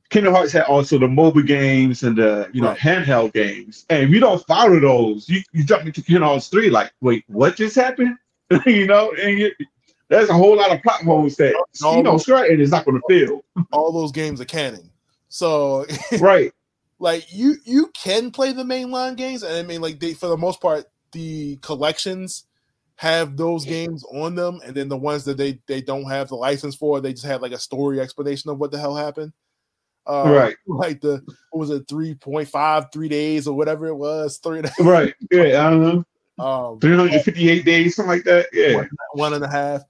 [0.10, 2.78] Kingdom Hearts had also the mobile games and the you know Right.
[2.78, 3.86] handheld games.
[3.90, 7.24] And if you don't follow those, you, you jump into Kingdom Hearts 3, like, wait,
[7.28, 8.16] what just happened?
[8.66, 9.52] you know, and you,
[10.10, 13.44] there's a whole lot of plot holes that you know Stratton is not gonna fill.
[13.72, 14.90] all those games are canon
[15.30, 15.86] so
[16.20, 16.52] right.
[17.00, 20.38] Like you you can play the mainline games and i mean like they for the
[20.38, 22.46] most part the collections
[22.98, 26.36] have those games on them and then the ones that they they don't have the
[26.36, 29.34] license for they just have like a story explanation of what the hell happened
[30.08, 30.56] uh, Right.
[30.68, 34.72] like the what was it 3.5 three days or whatever it was three Days.
[34.80, 35.14] Right.
[35.32, 36.06] Yeah, I don't know.
[36.44, 38.48] um 358 days, something like that.
[38.54, 38.84] Yeah.
[39.14, 39.84] one and a half.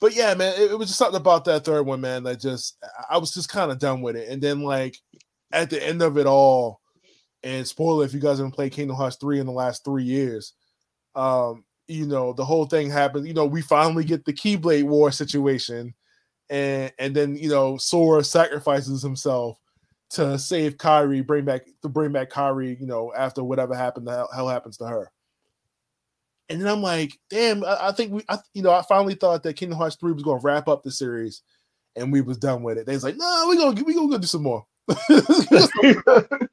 [0.00, 2.24] But yeah, man, it, it was just something about that third one, man.
[2.24, 2.76] That just
[3.08, 4.28] I was just kind of done with it.
[4.28, 4.98] And then like
[5.54, 6.80] at the end of it all,
[7.42, 10.54] and spoiler if you guys haven't played Kingdom Hearts 3 in the last three years,
[11.14, 13.26] um, you know, the whole thing happened.
[13.26, 15.94] You know, we finally get the Keyblade War situation,
[16.50, 19.58] and and then you know, Sora sacrifices himself
[20.10, 24.12] to save Kairi, bring back to bring back Kairi, you know, after whatever happened, the
[24.12, 25.10] hell, hell happens to her.
[26.48, 29.42] And then I'm like, damn, I, I think we, I, you know, I finally thought
[29.42, 31.42] that Kingdom Hearts 3 was going to wrap up the series
[31.96, 32.86] and we was done with it.
[32.86, 34.66] They was like, no, we're going to we gonna go do some more.
[34.88, 36.48] It,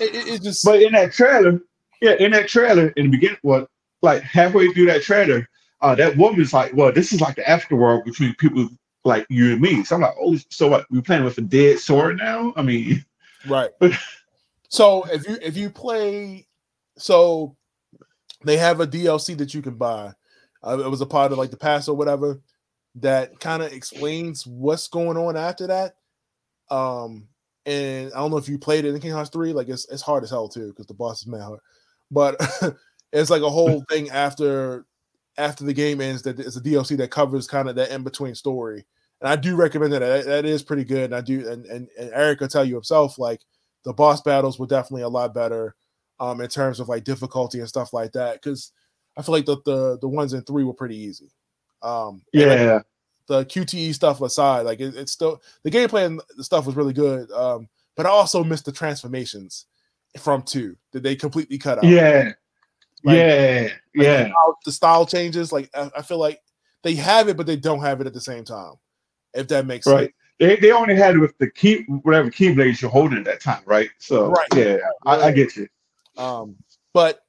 [0.00, 1.60] it, just, But in that trailer,
[2.00, 3.68] yeah, in that trailer, in the beginning, well,
[4.02, 5.48] like halfway through that trailer,
[5.80, 8.68] uh, that woman's like, "Well, this is like the afterworld between people
[9.04, 10.86] like you and me." So I'm like, "Oh, so what?
[10.90, 13.04] We playing with a dead sword now?" I mean,
[13.48, 13.70] right.
[14.68, 16.46] so if you, if you play,
[16.98, 17.56] so
[18.44, 20.12] they have a DLC that you can buy.
[20.62, 22.40] Uh, it was a part of like the pass or whatever
[22.96, 25.96] that kind of explains what's going on after that.
[26.70, 27.28] Um,
[27.66, 30.02] and I don't know if you played it in Kingdom Hearts 3, like it's it's
[30.02, 31.60] hard as hell too, because the boss is mad hard.
[32.10, 32.36] But
[33.12, 34.86] it's like a whole thing after
[35.36, 38.34] after the game ends that it's a DLC that covers kind of that in between
[38.34, 38.86] story
[39.20, 40.00] and I do recommend that.
[40.00, 40.24] that.
[40.26, 41.04] That is pretty good.
[41.04, 43.40] And I do, and, and and Eric will tell you himself, like
[43.84, 45.74] the boss battles were definitely a lot better,
[46.20, 48.34] um, in terms of like difficulty and stuff like that.
[48.34, 48.72] Because
[49.16, 51.30] I feel like the the the ones in three were pretty easy.
[51.82, 52.74] Um, yeah.
[52.74, 52.86] Like
[53.28, 56.92] the QTE stuff aside, like it, it's still the gameplay and the stuff was really
[56.92, 57.30] good.
[57.32, 59.66] Um, but I also missed the transformations
[60.18, 61.84] from two that they completely cut out.
[61.84, 62.32] Yeah.
[63.04, 63.60] Like, yeah.
[63.94, 64.22] Like yeah.
[64.22, 65.52] The style, the style changes.
[65.52, 66.40] Like I, I feel like
[66.82, 68.74] they have it, but they don't have it at the same time
[69.34, 69.94] if that makes sense.
[69.94, 70.02] right.
[70.04, 70.12] sense.
[70.38, 73.62] They, they only had it with the key whatever keyblades you're holding at that time,
[73.64, 73.88] right?
[73.98, 75.66] So right, yeah, I, I, get you.
[76.18, 76.56] Um,
[76.92, 77.20] but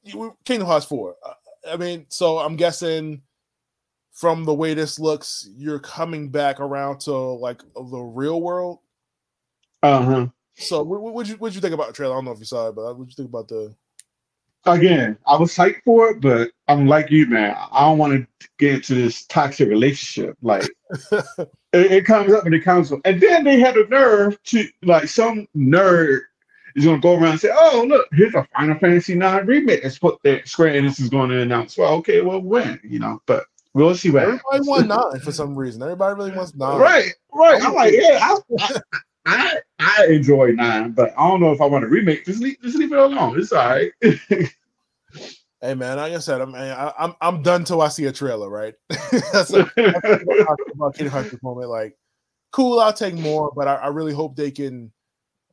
[0.44, 1.16] Kingdom Hearts four.
[1.24, 1.32] Uh,
[1.70, 3.22] I mean, so I'm guessing
[4.18, 8.80] from the way this looks, you're coming back around to like the real world.
[9.80, 10.26] Uh huh.
[10.56, 12.14] So what would you what you think about the trailer?
[12.14, 13.76] I don't know if you saw it, but what you think about the
[14.66, 17.56] again, I was psyched for it, but I'm like you, man.
[17.70, 20.36] I don't want to get into this toxic relationship.
[20.42, 20.68] Like
[21.12, 21.32] it,
[21.72, 22.98] it, comes up and it comes up.
[23.04, 26.22] And then they had the nerve to like some nerd
[26.74, 29.84] is gonna go around and say, Oh, look, here's a Final Fantasy 9 remake.
[29.84, 31.78] That's what the Square Enix is going to announce.
[31.78, 34.66] Well, okay, well when, you know, but we'll see what everybody happens.
[34.66, 35.82] wants nine for some reason.
[35.82, 36.78] Everybody really wants nine.
[36.78, 37.62] Right, right.
[37.62, 38.80] I'm like, yeah, I, I,
[39.26, 42.24] I, I enjoy nine, but I don't know if I want to remake.
[42.24, 43.38] Just leave, just leave it alone.
[43.38, 43.92] It's all right.
[45.60, 48.48] Hey man, like I said, I'm I, I'm I'm done till I see a trailer,
[48.48, 48.74] right?
[49.32, 49.62] that's, a,
[50.72, 51.68] about Kingdom Hearts moment.
[51.68, 51.96] Like,
[52.52, 54.92] cool, I'll take more, but I, I, really hope they can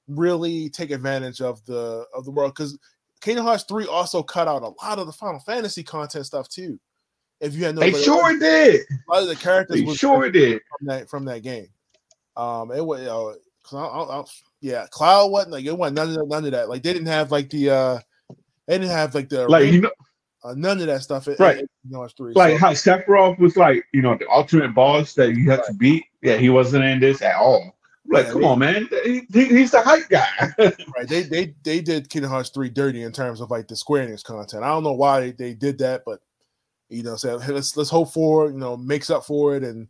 [0.07, 2.77] really take advantage of the of the world because
[3.21, 6.79] Kingdom Hearts three also cut out a lot of the Final Fantasy content stuff too.
[7.45, 8.81] If you had no, they sure like, did.
[8.91, 11.67] A lot of the characters they sure did from that from that game.
[12.35, 14.23] Um, it was uh, I, I,
[14.61, 16.69] yeah, Cloud wasn't like it wasn't none of none of that.
[16.69, 17.99] Like they didn't have like the uh
[18.67, 19.91] they didn't have like the like you know
[20.45, 21.27] uh, none of that stuff.
[21.39, 21.57] right.
[21.57, 22.33] you know, three.
[22.33, 22.57] Like so.
[22.59, 25.67] how Sephiroth was like, you know, the ultimate boss that you had right.
[25.67, 26.03] to beat.
[26.21, 27.75] Yeah, he wasn't in this at all.
[28.07, 28.89] Like, yeah, come they, on, man.
[29.03, 30.27] He, he's the hype guy.
[30.59, 31.07] right.
[31.07, 34.23] They they they did Kingdom Hearts 3 dirty in terms of like the Square Enix
[34.23, 34.63] content.
[34.63, 36.19] I don't know why they did that, but
[36.89, 39.87] you know, so hey, let's let's hope for you know, makes up for it and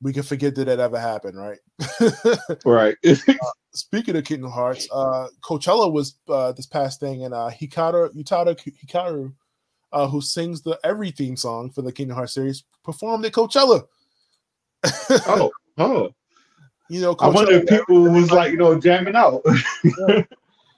[0.00, 1.58] we can forget that that ever happened, right?
[2.64, 2.96] right.
[3.04, 3.34] uh,
[3.72, 8.56] speaking of Kingdom Hearts, uh, Coachella was uh, this past thing, and uh, Hikaru Utada
[8.56, 9.32] Hikaru,
[9.92, 13.86] uh, who sings the every theme song for the Kingdom Hearts series, performed at Coachella.
[15.10, 16.10] oh, oh.
[16.90, 19.42] You know, Coachella, I wonder if people was like, you know, jamming out.
[19.84, 20.22] yeah.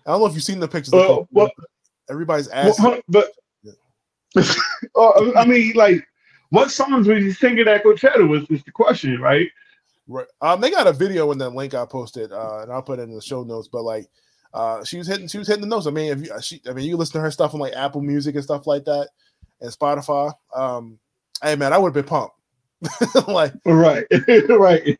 [0.06, 0.94] I don't know if you've seen the pictures.
[1.30, 1.50] Well,
[2.08, 2.84] everybody's asking.
[2.84, 3.30] Well, but
[4.36, 6.06] I mean, like
[6.50, 9.48] what songs were you singing at Coachella was, was the question, right?
[10.06, 10.26] Right.
[10.40, 13.02] Um, they got a video in that link I posted, uh, and I'll put it
[13.02, 13.68] in the show notes.
[13.68, 14.08] But like,
[14.52, 15.86] uh, she was hitting, she was hitting the notes.
[15.86, 18.00] I mean, if you, she, I mean, you listen to her stuff on like Apple
[18.00, 19.08] Music and stuff like that,
[19.60, 20.32] and Spotify.
[20.54, 20.98] Um,
[21.42, 22.34] hey man, I would have been pumped.
[23.28, 24.04] like, right,
[24.48, 24.98] right.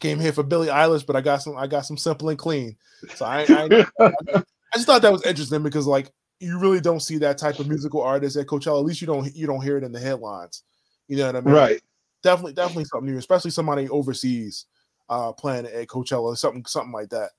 [0.00, 2.76] Came here for Billie Eilish, but I got some, I got some simple and clean.
[3.14, 4.42] So I, I, I, I
[4.76, 6.10] just thought that was interesting because like
[6.44, 8.78] you really don't see that type of musical artist at Coachella.
[8.78, 10.62] At least you don't you don't hear it in the headlines.
[11.08, 11.54] You know what I mean?
[11.54, 11.80] Right.
[12.22, 14.66] Definitely, definitely something new, especially somebody overseas
[15.08, 17.30] uh playing at Coachella, something something like that.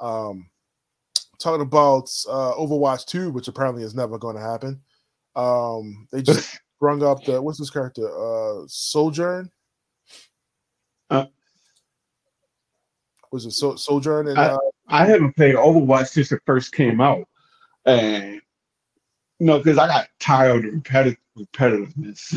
[0.00, 0.48] Um
[1.38, 4.80] talking about uh Overwatch 2, which apparently is never going to happen.
[5.34, 8.08] Um they just brung up the what's this character?
[8.08, 9.50] Uh Sojourn.
[11.10, 11.24] Uh,
[13.32, 14.28] was it so- Sojourn?
[14.28, 17.26] And, I, uh, I haven't played Overwatch since it first came out.
[17.84, 18.40] And
[19.38, 22.34] you know, because I got tired of repetitive repetitiveness.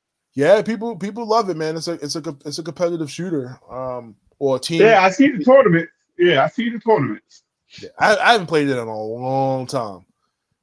[0.34, 1.76] yeah, people people love it, man.
[1.76, 3.58] It's a it's a it's a competitive shooter.
[3.70, 4.82] Um, or a team.
[4.82, 5.88] Yeah, I see the tournament.
[6.18, 7.42] Yeah, I see the tournaments.
[7.80, 10.04] Yeah, I, I haven't played it in a long time.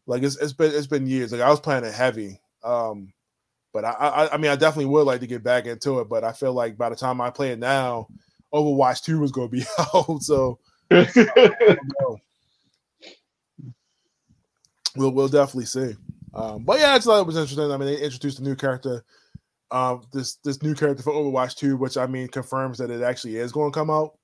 [0.08, 1.32] Like it's it's been it's been years.
[1.32, 2.40] Like I was playing it heavy.
[2.64, 3.14] Um,
[3.74, 6.10] but I, I I mean I definitely would like to get back into it.
[6.10, 8.08] But I feel like by the time I play it now,
[8.54, 10.22] Overwatch Two is going to be out.
[10.22, 10.60] So
[14.96, 15.96] we'll we'll definitely see.
[16.34, 17.72] Um, but yeah, I just thought it was interesting.
[17.72, 19.04] I mean, they introduced a new character,
[19.72, 23.38] um, this this new character for Overwatch 2, which I mean confirms that it actually
[23.38, 24.18] is going to come out.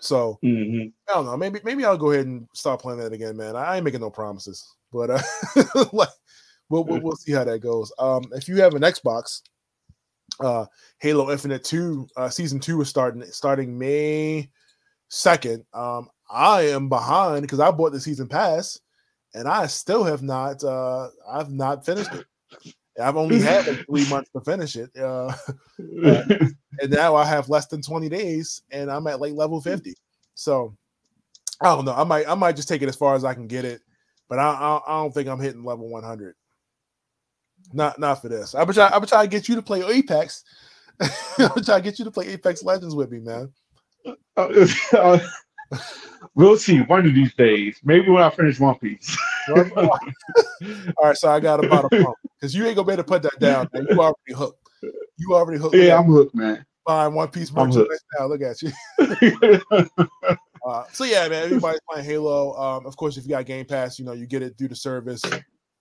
[0.00, 0.88] So mm-hmm.
[1.08, 1.36] I don't know.
[1.36, 3.56] Maybe maybe I'll go ahead and start playing that again, man.
[3.56, 5.22] I ain't making no promises, but uh,
[5.92, 6.08] like
[6.68, 7.92] we'll, we'll, we'll see how that goes.
[7.98, 9.42] Um, if you have an Xbox,
[10.40, 10.66] uh,
[10.98, 14.50] Halo Infinite Two uh, season two is starting starting May
[15.08, 15.64] second.
[15.74, 18.80] Um, I am behind because I bought the season pass
[19.34, 20.62] and I still have not.
[20.62, 22.26] Uh, I've not finished it.
[23.00, 25.32] I've only had like three months to finish it, uh,
[25.78, 29.94] and now I have less than twenty days, and I'm at like level fifty.
[30.34, 30.76] So
[31.60, 31.94] I don't know.
[31.94, 33.80] I might I might just take it as far as I can get it,
[34.28, 36.34] but I I, I don't think I'm hitting level one hundred.
[37.72, 38.54] Not not for this.
[38.54, 40.44] I bet I, I bet to get you to play Apex.
[41.38, 43.52] I'm trying to get you to play Apex Legends with me, man.
[44.34, 45.18] Uh,
[46.34, 47.78] we'll see one of these days.
[47.84, 49.16] Maybe when I finish One Piece.
[49.48, 49.98] All
[51.02, 53.22] right, so I got about a pump because you ain't gonna be able to put
[53.22, 53.68] that down.
[53.72, 53.86] Man.
[53.90, 54.68] You already hooked.
[55.16, 55.74] You already hooked.
[55.74, 56.64] Yeah, I'm hooked, man.
[56.86, 58.26] Buying One Piece merchandise now.
[58.26, 58.72] Look at you.
[60.66, 61.44] uh, so yeah, man.
[61.44, 62.54] Everybody's playing Halo.
[62.54, 64.76] Um, of course, if you got Game Pass, you know you get it through the
[64.76, 65.22] service.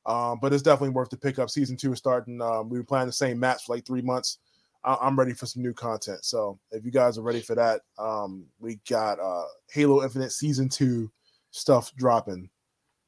[0.05, 1.49] Um, but it's definitely worth to pick up.
[1.49, 2.41] Season two is starting.
[2.41, 4.39] Um, we were playing the same maps for like three months.
[4.83, 6.25] I- am ready for some new content.
[6.25, 10.69] So if you guys are ready for that, um, we got uh, Halo Infinite season
[10.69, 11.11] two
[11.51, 12.49] stuff dropping,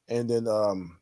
[0.08, 0.98] and then um,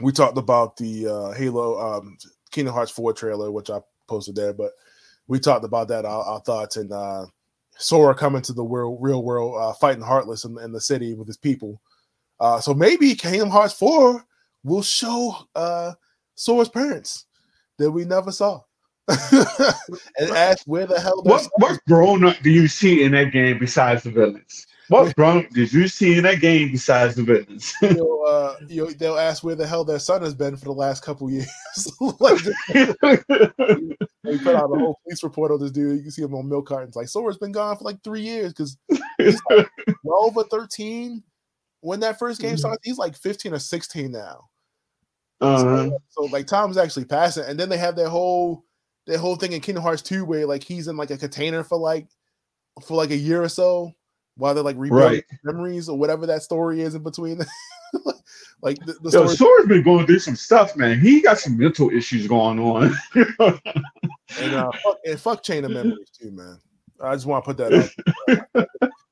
[0.00, 2.16] we talked about the uh, Halo um,
[2.50, 4.52] Kingdom Hearts four trailer, which I posted there.
[4.52, 4.72] But
[5.28, 7.26] we talked about that our, our thoughts and uh,
[7.76, 11.26] Sora coming to the real real world, uh, fighting Heartless in, in the city with
[11.26, 11.80] his people.
[12.38, 14.24] Uh, so maybe Kingdom Hearts four
[14.64, 15.92] will show uh,
[16.34, 17.26] Sora's parents
[17.78, 18.60] that we never saw.
[20.18, 23.58] and ask where the hell what what grown up do you see in that game
[23.58, 24.66] besides the villains?
[24.90, 27.72] What grown did you see in that game besides the villains?
[27.80, 30.64] you know, uh, you know, they'll ask where the hell their son has been for
[30.64, 31.46] the last couple years.
[32.18, 35.98] like, they put out a whole police report on this dude.
[35.98, 36.96] You can see him on milk cartons.
[36.96, 38.76] Like Sora's been gone for like three years because
[39.18, 39.68] he's like
[40.04, 41.22] 12 or 13
[41.82, 42.58] when that first game mm-hmm.
[42.58, 42.80] started.
[42.82, 44.48] He's like 15 or 16 now.
[45.40, 45.88] Uh-huh.
[45.88, 48.64] So, so, like time's actually passing, and then they have their whole
[49.06, 51.78] that whole thing in Kingdom Hearts 2 where like he's in like a container for
[51.78, 52.06] like
[52.86, 53.92] for like a year or so
[54.36, 55.38] while they're like rebuilding right.
[55.44, 57.38] memories or whatever that story is in between.
[58.62, 61.00] like the, the Yo, Sora's been going through some stuff, man.
[61.00, 62.94] He got some mental issues going on.
[63.14, 66.58] and, uh, fuck, and fuck Chain of Memories too, man.
[67.02, 67.92] I just want to put that
[68.54, 68.66] out.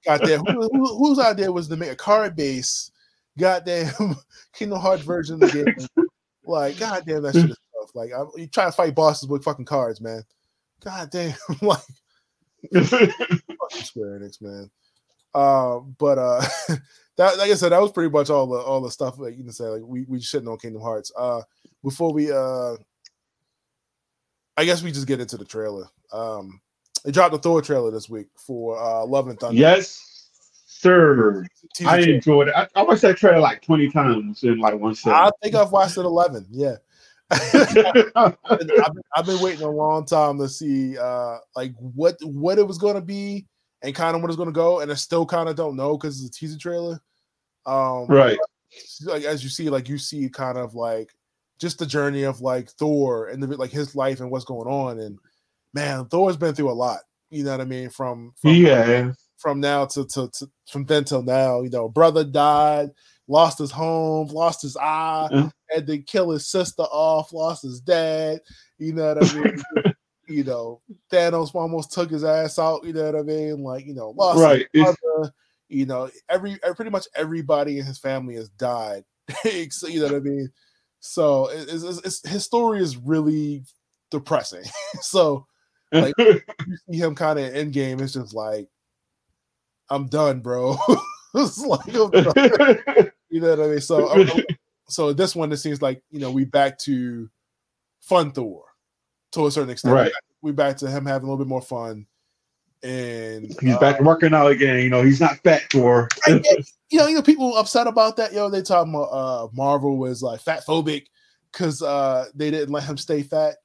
[0.04, 0.38] Got there.
[0.38, 2.90] Who, who, whose idea was to make a card base
[3.38, 4.16] goddamn
[4.52, 6.06] Kingdom Hearts version of the game?
[6.44, 7.58] Like, goddamn, that shit is
[7.88, 7.94] tough.
[7.94, 10.22] Like, I, you try to fight bosses with fucking cards, man.
[10.84, 11.80] God damn, like
[13.70, 14.70] Square Enix, man.
[15.34, 16.40] Uh, but uh,
[17.16, 19.44] that like I said, that was pretty much all the all the stuff that you
[19.44, 19.64] can say.
[19.64, 21.12] Like we we shitting on Kingdom Hearts.
[21.16, 21.42] Uh,
[21.82, 22.74] before we uh,
[24.56, 25.86] I guess we just get into the trailer.
[26.12, 26.60] Um,
[27.04, 29.60] they dropped the Thor trailer this week for uh, Love and Thunder.
[29.60, 30.28] Yes,
[30.66, 31.44] sir.
[31.84, 32.54] I enjoyed it.
[32.56, 35.12] I, I, watched that trailer like twenty times in like one set.
[35.12, 36.46] I think I've watched it eleven.
[36.50, 36.76] Yeah.
[37.30, 38.70] I've, been,
[39.14, 42.94] I've, been, waiting a long time to see uh like what what it was going
[42.94, 43.46] to be
[43.82, 45.96] and kind of what it's going to go, and I still kind of don't know
[45.96, 47.00] because it's a teaser trailer.
[47.66, 48.38] Um, right.
[49.04, 51.10] Like as you see, like you see kind of like
[51.58, 54.98] just the journey of like Thor and the, like his life and what's going on,
[54.98, 55.18] and
[55.74, 57.00] man, Thor's been through a lot.
[57.30, 57.90] You know what I mean?
[57.90, 61.62] From, from yeah, from now to, to, to from then till now.
[61.62, 62.90] You know, brother died,
[63.28, 65.50] lost his home, lost his eye, uh-huh.
[65.70, 68.40] had to kill his sister off, lost his dad.
[68.78, 69.62] You know what I mean?
[70.28, 70.80] you know,
[71.12, 72.84] Thanos almost took his ass out.
[72.84, 73.62] You know what I mean?
[73.62, 74.66] Like, you know, lost right.
[74.72, 75.32] Brother,
[75.68, 79.04] you know, every pretty much everybody in his family has died.
[79.44, 79.68] you
[80.00, 80.50] know what I mean?
[81.00, 83.62] So it's, it's, it's, his story is really
[84.10, 84.64] depressing.
[85.00, 85.46] so
[85.92, 86.42] like you
[86.90, 88.68] see him kind of in game, it's just like,
[89.90, 90.76] I'm done, bro.
[91.34, 93.80] it's like you know what I mean.
[93.80, 94.26] So
[94.88, 97.28] so this one, it seems like you know we back to
[98.00, 98.64] fun Thor
[99.32, 99.94] to a certain extent.
[99.94, 100.12] Right.
[100.42, 102.06] We back to him having a little bit more fun.
[102.82, 104.82] And he's uh, back working out again.
[104.82, 106.40] You know, he's not fat for you
[106.92, 108.32] know, you know, people upset about that.
[108.32, 111.06] Yo, they talking about uh Marvel was like fat phobic
[111.52, 113.56] because uh they didn't let him stay fat.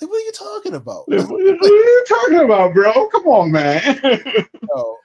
[0.00, 1.08] Like, what are you talking about?
[1.08, 3.08] what are you talking about, bro?
[3.08, 4.00] Come on, man.
[4.74, 4.96] no,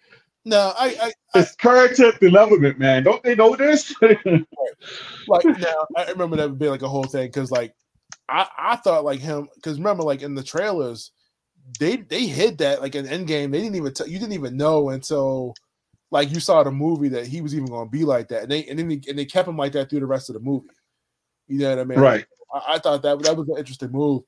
[0.46, 3.04] no, I, I, it's character development, man.
[3.04, 3.94] Don't they know this?
[4.02, 4.46] right.
[5.28, 7.74] Like now, I remember that being like a whole thing because like
[8.30, 11.12] I, I thought like him because remember like in the trailers
[11.80, 14.90] they they hid that like in Endgame they didn't even tell you didn't even know
[14.90, 15.56] until
[16.12, 18.52] like you saw the movie that he was even going to be like that and
[18.52, 20.40] they and then they, and they kept him like that through the rest of the
[20.40, 20.68] movie.
[21.48, 22.00] You know what I mean?
[22.00, 22.26] Right.
[22.54, 24.22] I, I thought that that was an interesting move.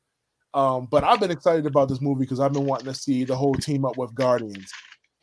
[0.56, 3.36] Um, but I've been excited about this movie because I've been wanting to see the
[3.36, 4.72] whole team up with Guardians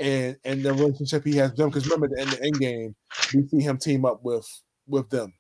[0.01, 1.69] and and the relationship he has with them.
[1.71, 2.97] Because remember, in the end game,
[3.35, 4.47] we see him team up with
[4.87, 5.33] with them.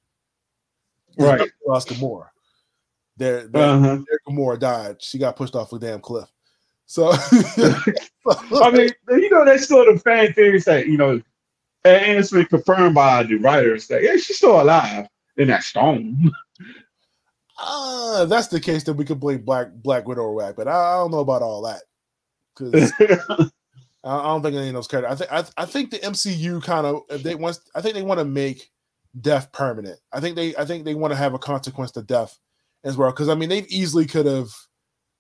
[1.19, 1.49] Right.
[1.67, 2.29] Lost Gamora.
[3.17, 4.03] Their, their, uh-huh.
[4.09, 4.97] their Gamora died.
[5.01, 6.29] She got pushed off a damn cliff.
[6.87, 11.21] So I mean, you know, that's still the fan theories that you know,
[11.85, 16.31] and it's been confirmed by the writers that yeah, she's still alive in that stone.
[17.59, 20.97] Uh, that's the case, that we could blame Black Black Widow or but I, I
[20.99, 21.83] don't know about all that
[22.55, 22.93] because
[24.05, 25.13] I, don't think any of those characters.
[25.13, 28.03] I think I, I think the MCU kind of if they want, I think they
[28.03, 28.71] want to make
[29.21, 29.99] death permanent.
[30.13, 32.39] I think they I think they want to have a consequence to death
[32.85, 34.51] as well because I mean they easily could have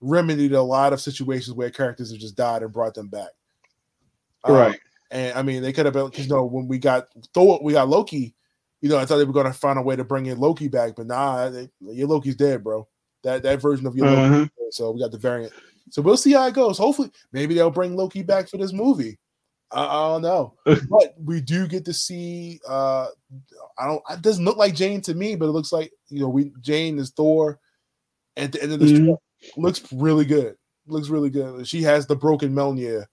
[0.00, 3.30] remedied a lot of situations where characters have just died and brought them back.
[4.44, 4.80] Um, right.
[5.10, 7.72] and I mean, they could have been because you know when we got Thor, we
[7.72, 8.34] got Loki.
[8.80, 10.68] You know, I thought they were going to find a way to bring in Loki
[10.68, 12.86] back, but nah, they, your Loki's dead, bro.
[13.22, 14.20] That that version of your Loki.
[14.20, 14.46] Uh-huh.
[14.70, 15.54] So we got the variant.
[15.90, 16.78] So we'll see how it goes.
[16.78, 19.18] Hopefully, maybe they'll bring Loki back for this movie.
[19.70, 22.60] I, I don't know, but we do get to see.
[22.68, 23.06] uh
[23.78, 24.02] I don't.
[24.10, 26.98] It doesn't look like Jane to me, but it looks like you know we Jane
[26.98, 27.58] is Thor.
[28.36, 28.96] At the end of the Mhm.
[28.96, 29.16] trailer.
[29.56, 30.56] looks really good.
[30.86, 31.66] Looks really good.
[31.68, 33.06] She has the broken Mjolnir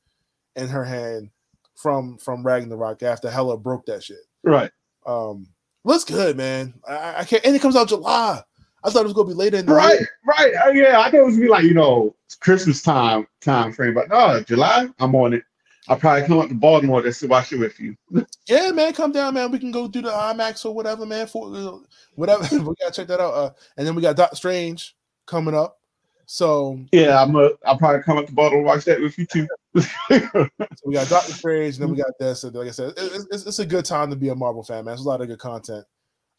[0.55, 1.29] in her hand
[1.75, 4.17] from from Ragnarok after Hela broke that shit.
[4.43, 4.71] Right.
[5.05, 5.47] Um,
[5.83, 6.73] looks good, man.
[6.87, 7.45] I, I can't.
[7.45, 8.43] And it comes out July.
[8.83, 9.99] I thought it was gonna be later in the Right.
[9.99, 10.09] year.
[10.25, 10.53] Right.
[10.55, 13.93] Uh, yeah, I thought it was gonna be like, you know, Christmas time time frame,
[13.93, 15.43] but no, July, I'm on it.
[15.87, 17.95] I'll probably come up to Baltimore to watch it with you.
[18.47, 19.49] Yeah, man, come down, man.
[19.51, 21.25] We can go do the IMAX or whatever, man.
[21.27, 21.77] For uh,
[22.15, 23.33] whatever, we gotta check that out.
[23.33, 25.79] Uh, and then we got Doctor Strange coming up.
[26.25, 29.47] So, Yeah, I'm a, I'll probably come up to Baltimore watch that with you too.
[29.79, 30.47] so
[30.85, 32.43] we got Doctor Strange, and then we got this.
[32.43, 34.77] And like I said, it- it's, it's a good time to be a Marvel fan,
[34.85, 34.93] man.
[34.95, 35.85] There's a lot of good content,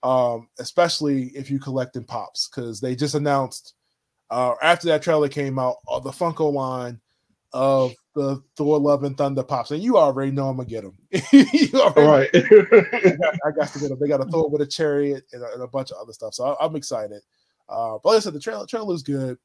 [0.02, 3.74] um, especially if you collecting pops, because they just announced
[4.30, 7.00] uh, after that trailer came out, uh, the Funko line
[7.52, 10.96] of the Thor Love and Thunder pops, and you already know I'm gonna get them.
[11.96, 12.30] right.
[12.34, 13.98] I got, I got to get them.
[14.00, 16.32] They got a Thor with a chariot and a, and a bunch of other stuff.
[16.34, 17.20] So I, I'm excited.
[17.68, 19.36] Uh, but like I said, the trailer trailer is good.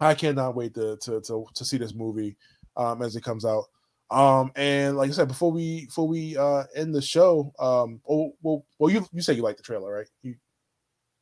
[0.00, 2.36] I cannot wait to to to, to see this movie
[2.76, 3.64] um, as it comes out.
[4.10, 8.34] Um, and like I said, before we before we uh, end the show, um, oh,
[8.42, 10.06] well, well, you you say you like the trailer, right?
[10.22, 10.36] You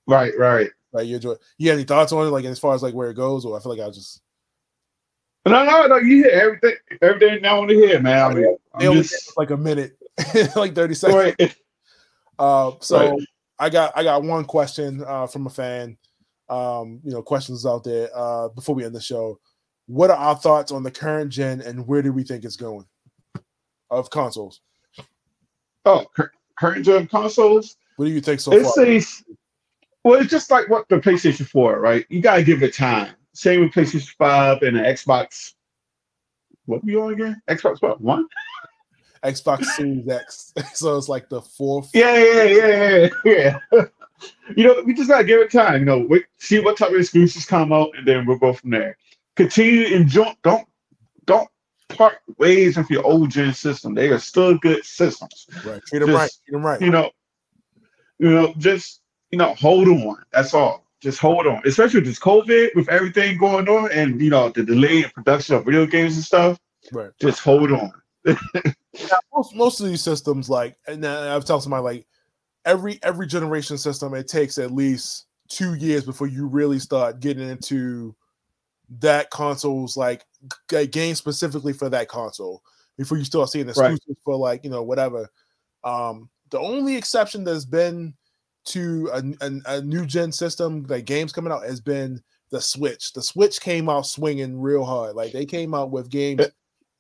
[0.07, 0.71] right, right.
[0.93, 1.07] right?
[1.07, 1.35] You enjoy.
[1.59, 3.57] You have any thoughts on it, like as far as like where it goes, or
[3.57, 4.23] I feel like I was just
[5.47, 8.31] No, no, no, you hear everything everything now on the head, man.
[8.31, 9.97] I mean they only just like a minute,
[10.57, 11.37] like thirty seconds.
[11.39, 11.57] right.
[12.39, 13.21] Uh, so Right.
[13.59, 15.97] I got I got one question uh, from a fan.
[16.49, 19.39] Um, you know, questions out there uh, before we end the show.
[19.93, 22.87] What are our thoughts on the current gen, and where do we think it's going
[23.91, 24.63] of consoles?
[25.85, 27.77] Oh, cur- current gen consoles.
[27.97, 28.87] What do you think so It's far?
[28.87, 29.03] a
[30.03, 32.07] well, it's just like what the PlayStation 4, right?
[32.09, 33.13] You gotta give it time.
[33.35, 35.53] Same with PlayStation 5 and the Xbox.
[36.65, 37.43] What are we on again?
[37.51, 38.01] Xbox what?
[38.01, 38.27] One?
[39.23, 40.55] Xbox Series X.
[40.73, 41.91] so it's like the fourth.
[41.93, 43.85] Yeah, yeah, yeah, yeah, yeah.
[44.57, 45.81] you know, we just gotta give it time.
[45.81, 48.71] You know, wait, see what type of exclusives come out, and then we'll go from
[48.71, 48.97] there.
[49.37, 50.33] Continue to enjoy.
[50.43, 50.67] Don't
[51.25, 51.49] don't
[51.89, 53.95] part ways with your old gen system.
[53.95, 55.47] They are still good systems.
[55.65, 55.83] Right.
[55.87, 56.31] Treat them Just- right.
[56.45, 56.81] Treat them right.
[56.81, 57.11] You know,
[58.19, 60.17] you know, just you know, hold on.
[60.33, 60.85] That's all.
[61.01, 61.63] Just hold on.
[61.65, 65.57] Especially with this COVID, with everything going on, and you know, the delay in production
[65.57, 66.59] of video games and stuff.
[66.93, 67.11] Right.
[67.21, 67.93] Just hold on.
[69.35, 72.07] Most most of these systems, like, and I've told somebody like
[72.65, 77.49] every every generation system, it takes at least two years before you really start getting
[77.49, 78.15] into
[79.01, 80.25] that console's like
[80.71, 82.63] g- game specifically for that console
[82.99, 85.29] before you start seeing exclusives for like you know whatever.
[85.85, 88.15] Um, the only exception that's been
[88.65, 93.13] to a, a, a new gen system like games coming out has been the Switch.
[93.13, 95.17] The Switch came out swinging real hard.
[95.17, 96.47] Like they came out with games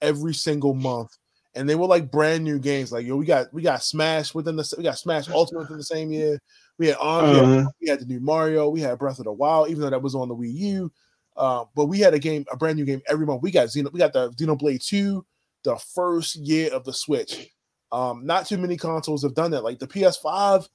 [0.00, 1.16] every single month,
[1.54, 2.90] and they were like brand new games.
[2.90, 5.84] Like yo, we got we got Smash within the we got Smash Ultimate within the
[5.84, 6.40] same year.
[6.78, 8.70] We had on we, had, we had the new Mario.
[8.70, 10.92] We had Breath of the Wild, even though that was on the Wii U.
[11.36, 13.42] Uh, but we had a game, a brand new game every month.
[13.42, 15.24] We got Xeno, we got the Xenoblade Two,
[15.64, 17.50] the first year of the Switch.
[17.90, 19.64] Um, not too many consoles have done that.
[19.64, 20.68] Like the PS5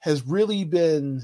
[0.00, 1.22] has really been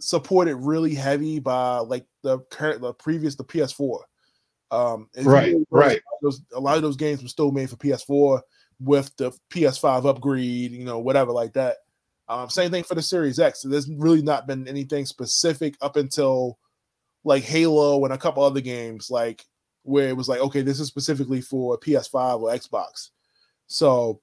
[0.00, 4.00] supported really heavy by like the current, the previous, the PS4.
[4.70, 6.00] Um, Right, really right.
[6.22, 8.40] Those, a lot of those games were still made for PS4
[8.80, 11.76] with the PS5 upgrade, you know, whatever like that.
[12.28, 13.62] Um, same thing for the Series X.
[13.62, 16.58] There's really not been anything specific up until
[17.24, 19.44] like Halo and a couple other games, like
[19.82, 23.10] where it was like, okay, this is specifically for PS5 or Xbox.
[23.66, 24.20] So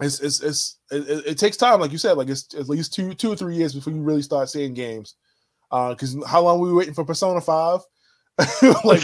[0.00, 3.14] it's it's it's it, it- takes time, like you said, like it's at least two
[3.14, 5.14] two or three years before you really start seeing games.
[5.70, 7.80] Uh, because how long were we waiting for Persona Five?
[8.84, 9.02] like,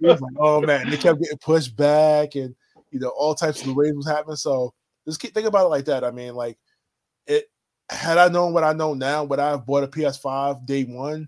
[0.00, 2.54] like, oh man, they kept getting pushed back, and
[2.90, 4.36] you know all types of delays was happening.
[4.36, 4.74] So
[5.06, 6.04] just keep think about it like that.
[6.04, 6.58] I mean, like
[7.26, 7.46] it.
[7.88, 11.26] Had I known what I know now, would I have bought a PS5 day one?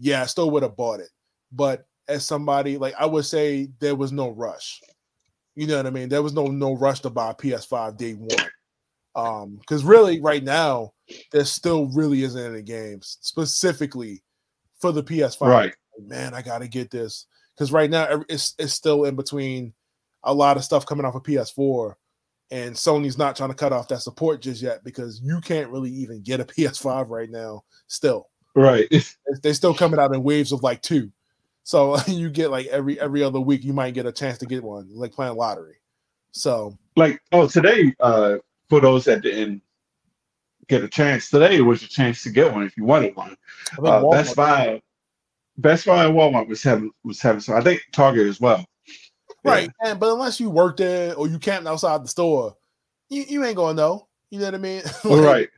[0.00, 1.10] Yeah, I still would have bought it.
[1.52, 4.80] But as somebody like I would say, there was no rush.
[5.54, 6.08] You know what I mean?
[6.08, 8.50] There was no no rush to buy a PS5 day one.
[9.14, 10.92] Um, because really, right now,
[11.32, 14.22] there still really isn't any games specifically
[14.80, 15.74] for the PS5 right.
[15.98, 17.26] man, I gotta get this
[17.56, 19.74] because right now it's it's still in between
[20.24, 21.94] a lot of stuff coming off of PS4,
[22.50, 25.90] and Sony's not trying to cut off that support just yet because you can't really
[25.90, 27.62] even get a PS5 right now.
[27.88, 28.28] Still,
[28.60, 28.88] Right.
[28.90, 29.02] They-
[29.42, 31.10] they're still coming out in waves of like two.
[31.64, 34.62] So you get like every every other week, you might get a chance to get
[34.62, 35.76] one, like playing lottery.
[36.32, 38.38] So like oh today, uh,
[38.68, 39.62] for those that didn't
[40.68, 43.36] get a chance, today was a chance to get one if you wanted one.
[43.82, 44.80] Uh, Best Buy,
[45.58, 48.64] Best Buy and Walmart was having was having so I think Target as well.
[49.42, 49.92] Right, yeah.
[49.92, 52.56] and but unless you work there or you camped outside the store,
[53.08, 54.06] you, you ain't gonna know.
[54.30, 54.82] You know what I mean?
[55.04, 55.48] like, right.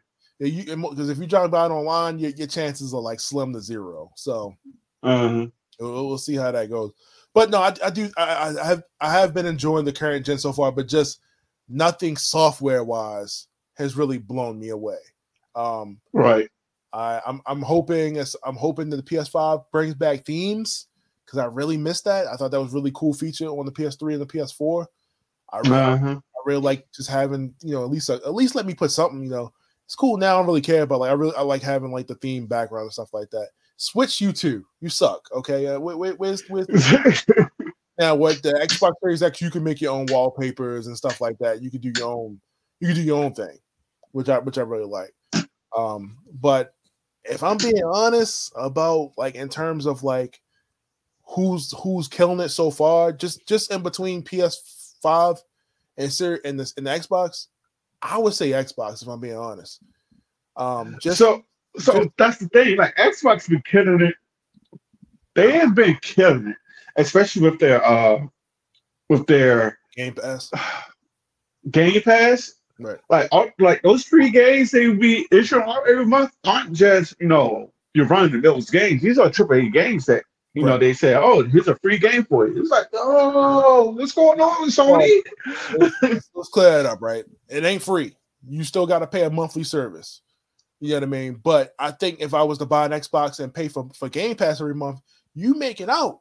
[0.46, 3.52] You because if you try to buy it online, your, your chances are like slim
[3.52, 4.10] to zero.
[4.16, 4.56] So
[5.02, 5.46] uh-huh.
[5.78, 6.92] we'll, we'll, see how that goes.
[7.34, 8.10] But no, I, I do.
[8.16, 11.20] I, I, have I have been enjoying the current gen so far, but just
[11.68, 14.98] nothing software wise has really blown me away.
[15.54, 16.48] Um, right.
[16.92, 20.88] I, I'm I'm hoping I'm hoping that the PS5 brings back themes
[21.24, 22.26] because I really missed that.
[22.26, 24.86] I thought that was really cool feature on the PS3 and the PS4.
[25.52, 26.14] I really, uh-huh.
[26.16, 29.22] I really like just having you know at least at least let me put something
[29.22, 29.52] you know
[29.86, 30.34] it's cool now.
[30.34, 32.84] I don't really care, but like I really I like having like the theme background
[32.84, 33.48] and stuff like that.
[33.76, 35.28] Switch you two, you suck.
[35.32, 36.68] Okay, uh, wait, wait, where's where's
[37.98, 39.40] now what the Xbox Series X?
[39.40, 41.62] You can make your own wallpapers and stuff like that.
[41.62, 42.40] You can do your own
[42.80, 43.58] you can do your own thing,
[44.12, 45.14] which I which I really like.
[45.76, 46.74] Um, but
[47.24, 50.40] if I'm being honest about like in terms of like
[51.24, 55.38] who's who's killing it so far, just just in between PS5
[55.96, 57.46] and Sir and this and the Xbox,
[58.02, 59.80] I would say Xbox if I'm being honest.
[60.56, 61.44] Um, just so
[61.78, 62.76] so just, that's the thing.
[62.76, 64.14] Like Xbox been killing it.
[65.34, 66.56] They have been killing it,
[66.96, 68.26] especially with their uh
[69.08, 70.50] with their Game Pass.
[71.70, 72.54] Game Pass.
[72.78, 72.98] Right.
[73.08, 77.72] Like all, like those free games they be issuing every month aren't just you know
[77.94, 79.02] you're running those games.
[79.02, 80.24] These are triple A games that
[80.54, 80.72] you right.
[80.72, 84.40] know, they say, "Oh, here's a free game for you." It's like, "Oh, what's going
[84.40, 85.22] on, Sony?"
[85.78, 87.24] Well, let's, let's, clear it up, right?
[87.48, 88.14] It ain't free.
[88.46, 90.20] You still got to pay a monthly service.
[90.80, 91.40] You know what I mean?
[91.42, 94.36] But I think if I was to buy an Xbox and pay for for Game
[94.36, 95.00] Pass every month,
[95.34, 96.20] you make it out.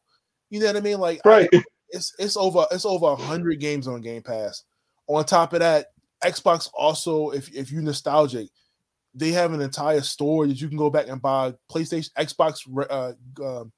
[0.50, 1.00] You know what I mean?
[1.00, 1.50] Like, right?
[1.54, 4.64] I, it's it's over it's over a hundred games on Game Pass.
[5.08, 5.88] On top of that,
[6.24, 8.48] Xbox also, if if you're nostalgic,
[9.14, 13.14] they have an entire store that you can go back and buy PlayStation, Xbox, uh,
[13.44, 13.72] um,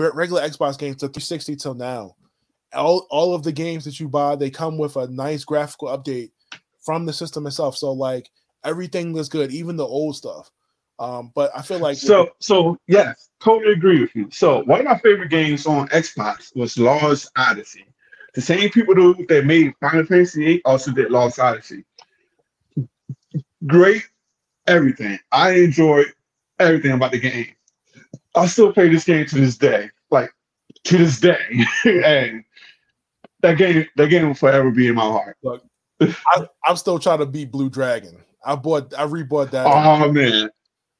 [0.00, 2.16] regular Xbox games to 360 till now.
[2.72, 6.30] All, all of the games that you buy, they come with a nice graphical update
[6.80, 7.76] from the system itself.
[7.76, 8.30] So like
[8.64, 10.50] everything looks good, even the old stuff.
[10.98, 14.28] Um, but I feel like so so yes, totally agree with you.
[14.30, 17.86] So one of my favorite games on Xbox was Lost Odyssey.
[18.34, 21.84] The same people who that made Final Fantasy VIII also did Lost Odyssey.
[23.66, 24.04] Great
[24.66, 25.18] everything.
[25.32, 26.12] I enjoyed
[26.58, 27.48] everything about the game.
[28.34, 30.30] I still play this game to this day, like
[30.84, 31.38] to this day,
[31.84, 32.44] and
[33.40, 35.36] that game that game will forever be in my heart.
[35.42, 35.62] Look,
[36.00, 38.16] I, am still trying to beat Blue Dragon.
[38.44, 39.66] I bought, I rebought that.
[39.66, 40.50] Oh man,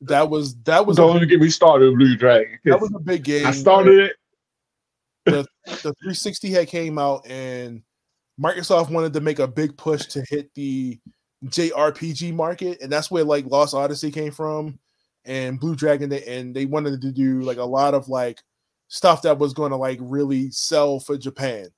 [0.03, 0.97] that was that was.
[0.97, 2.59] Don't a, get me started, Blue Dragon.
[2.65, 3.47] That was a big game.
[3.47, 4.17] I started it.
[5.27, 7.83] The, the 360 had came out, and
[8.41, 10.99] Microsoft wanted to make a big push to hit the
[11.47, 14.79] JRPG market, and that's where like Lost Odyssey came from
[15.25, 18.41] and Blue Dragon, and they wanted to do like a lot of like
[18.89, 21.69] stuff that was going to like really sell for Japan.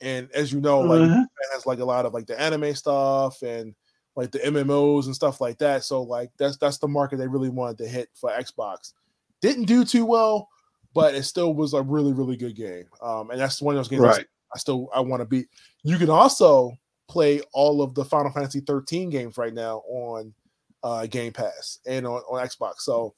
[0.00, 1.24] And as you know, like uh-huh.
[1.52, 3.74] has like a lot of like the anime stuff and
[4.16, 5.84] like the MMOs and stuff like that.
[5.84, 8.92] So like that's that's the market they really wanted to hit for Xbox.
[9.40, 10.48] Didn't do too well,
[10.94, 12.86] but it still was a really really good game.
[13.00, 14.26] Um, and that's one of those games right.
[14.54, 15.48] I still I want to beat.
[15.82, 16.72] You can also
[17.08, 20.34] play all of the Final Fantasy 13 games right now on
[20.82, 22.80] uh, Game Pass and on, on Xbox.
[22.80, 23.14] So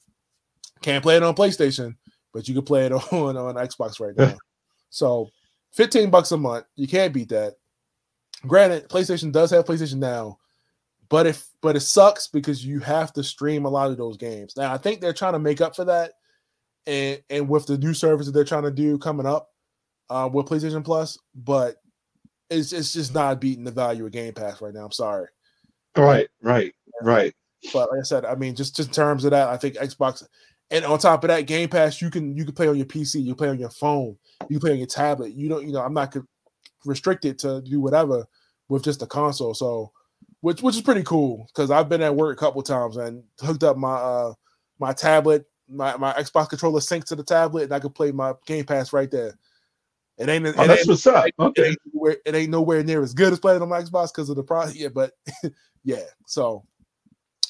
[0.81, 1.95] can't play it on PlayStation,
[2.33, 4.37] but you can play it on on Xbox right now.
[4.89, 5.29] so
[5.73, 7.55] 15 bucks a month, you can't beat that.
[8.47, 10.37] Granted, PlayStation does have PlayStation Now,
[11.09, 14.55] but if but it sucks because you have to stream a lot of those games.
[14.55, 16.13] Now I think they're trying to make up for that,
[16.85, 19.49] and and with the new service that they're trying to do coming up
[20.09, 21.77] uh, with PlayStation Plus, but
[22.49, 24.85] it's it's just not beating the value of Game Pass right now.
[24.85, 25.27] I'm sorry.
[25.97, 27.33] Right, right, right.
[27.73, 30.25] But like I said, I mean, just, just in terms of that, I think Xbox,
[30.71, 33.23] and on top of that, Game Pass, you can you can play on your PC,
[33.23, 34.17] you play on your phone,
[34.49, 35.33] you can play on your tablet.
[35.33, 36.15] You don't, you know, I'm not
[36.85, 38.25] restricted to do whatever
[38.69, 39.53] with just the console.
[39.53, 39.91] So,
[40.41, 43.63] which which is pretty cool because I've been at work a couple times and hooked
[43.63, 44.33] up my uh
[44.79, 48.33] my tablet, my my Xbox controller syncs to the tablet, and I can play my
[48.47, 49.37] Game Pass right there.
[50.17, 50.45] It ain't.
[50.45, 51.25] Oh, it that's ain't, what's up.
[51.39, 51.61] Okay.
[51.61, 54.29] It ain't, nowhere, it ain't nowhere near as good as playing on my Xbox because
[54.29, 54.75] of the price.
[54.75, 55.11] Yeah, but
[55.83, 56.03] yeah.
[56.25, 56.63] So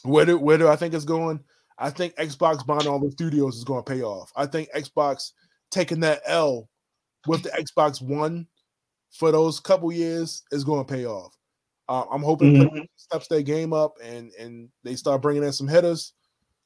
[0.06, 1.40] where do where do I think it's going?
[1.78, 4.32] I think Xbox buying all the studios is going to pay off.
[4.36, 5.32] I think Xbox
[5.72, 6.70] taking that L
[7.28, 8.48] with the Xbox One
[9.12, 11.36] for those couple years is going to pay off.
[11.88, 12.80] Uh, I'm hoping mm-hmm.
[12.96, 16.14] steps their game up and and they start bringing in some hitters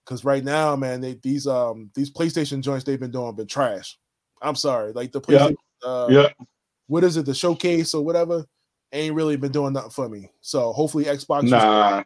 [0.05, 3.97] because right now, man, they, these um these PlayStation joints they've been doing been trash.
[4.41, 4.93] I'm sorry.
[4.93, 5.39] Like the Yeah.
[5.39, 6.45] PlayStation, uh, yeah.
[6.87, 8.45] what is it, the showcase or whatever,
[8.93, 10.31] ain't really been doing nothing for me.
[10.41, 12.03] So hopefully Xbox is- Nah.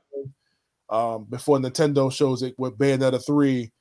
[0.94, 3.72] Um before Nintendo shows it with Bayonetta 3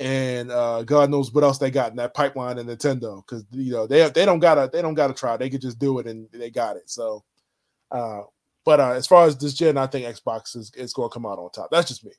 [0.00, 3.72] and uh God knows what else they got in that pipeline in Nintendo because you
[3.72, 6.26] know they they don't gotta they don't gotta try they could just do it and
[6.32, 7.22] they got it so
[7.90, 8.22] uh
[8.64, 11.38] but uh as far as this gen I think Xbox is, is gonna come out
[11.38, 12.12] on top that's just me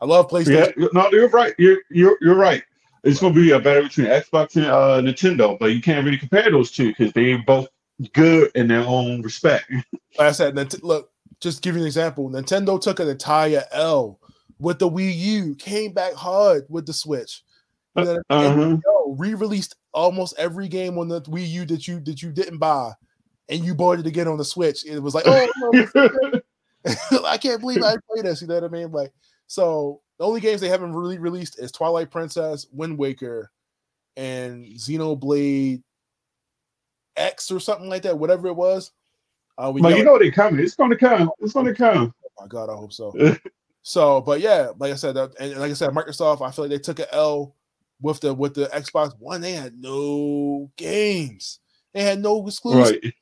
[0.00, 0.86] I love PlayStation Yeah.
[0.92, 1.54] No, you're right.
[1.58, 2.62] You're you're you're right.
[3.04, 6.50] It's gonna be a battle between Xbox and uh, Nintendo, but you can't really compare
[6.50, 7.68] those two because they're both
[8.12, 9.70] good in their own respect.
[10.18, 11.10] like I said look
[11.40, 14.18] just give you an example Nintendo took an entire L
[14.58, 17.42] with the Wii U came back hard with the Switch
[17.96, 19.04] You know, and Uh-huh.
[19.08, 22.92] re-released almost every game on the Wii U that you that you didn't buy,
[23.48, 24.84] and you bought it again on the Switch.
[24.84, 25.48] It was like, oh,
[25.94, 26.40] no,
[27.26, 28.42] I can't believe I played this.
[28.42, 28.92] You know what I mean?
[28.92, 29.12] Like,
[29.46, 33.50] so the only games they haven't really released is Twilight Princess, Wind Waker,
[34.16, 35.82] and Xenoblade
[37.16, 38.18] X or something like that.
[38.18, 38.92] Whatever it was.
[39.58, 40.64] Uh, we But you know they coming.
[40.64, 41.30] It's gonna come.
[41.40, 42.14] It's gonna come.
[42.24, 43.14] Oh my god, I hope so.
[43.82, 46.70] so, but yeah, like I said, uh, and like I said, Microsoft, I feel like
[46.70, 47.54] they took an L
[48.00, 49.40] with the with the Xbox One.
[49.40, 51.60] They had no games.
[51.94, 52.98] They had no exclusives.
[53.02, 53.14] Right.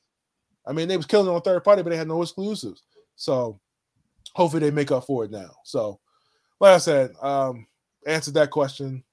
[0.67, 2.83] I mean, they was killing on third party, but they had no exclusives.
[3.17, 3.61] So
[4.35, 5.51] hopefully they make up for it now.
[5.65, 6.01] So,
[6.59, 7.67] like I said, um,
[8.07, 9.05] answered that question.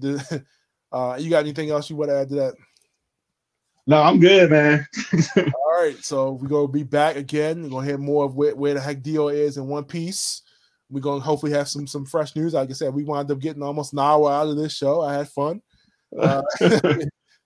[0.92, 2.54] Uh, you got anything else you want to add to that?
[3.90, 4.86] No, I'm good, man.
[5.36, 7.64] All right, so we're gonna be back again.
[7.64, 10.42] We're gonna hear more of where, where the heck Dio is in One Piece.
[10.90, 12.54] We're gonna hopefully have some some fresh news.
[12.54, 15.00] Like I said, we wound up getting almost an hour out of this show.
[15.00, 15.60] I had fun.
[16.18, 16.42] Uh,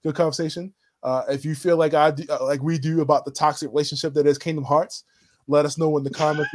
[0.03, 0.72] good conversation.
[1.03, 4.14] Uh, if you feel like I do, uh, like we do about the toxic relationship
[4.14, 5.05] that is Kingdom Hearts,
[5.49, 6.49] let us know in the comments.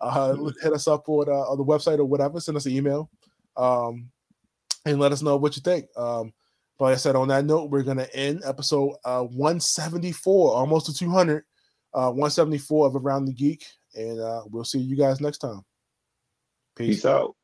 [0.00, 2.40] uh, hit us up on, uh, on the website or whatever.
[2.40, 3.10] Send us an email,
[3.54, 4.08] um,
[4.86, 5.88] and let us know what you think.
[5.94, 6.32] Um,
[6.82, 10.92] but like I said, on that note, we're gonna end episode uh, 174, almost to
[10.92, 11.44] 200,
[11.94, 13.64] uh, 174 of Around the Geek,
[13.94, 15.60] and uh, we'll see you guys next time.
[16.74, 16.96] Peace.
[16.96, 17.36] Peace out.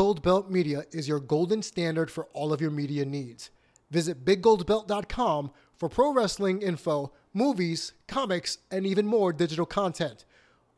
[0.00, 3.50] Gold Belt Media is your golden standard for all of your media needs.
[3.90, 10.24] Visit biggoldbelt.com for pro wrestling info, movies, comics, and even more digital content.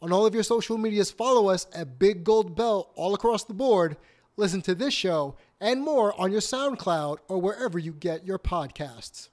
[0.01, 3.55] On all of your social medias, follow us at Big Gold Belt all across the
[3.55, 3.97] board.
[4.37, 9.29] Listen to this show and more on your SoundCloud or wherever you get your podcasts.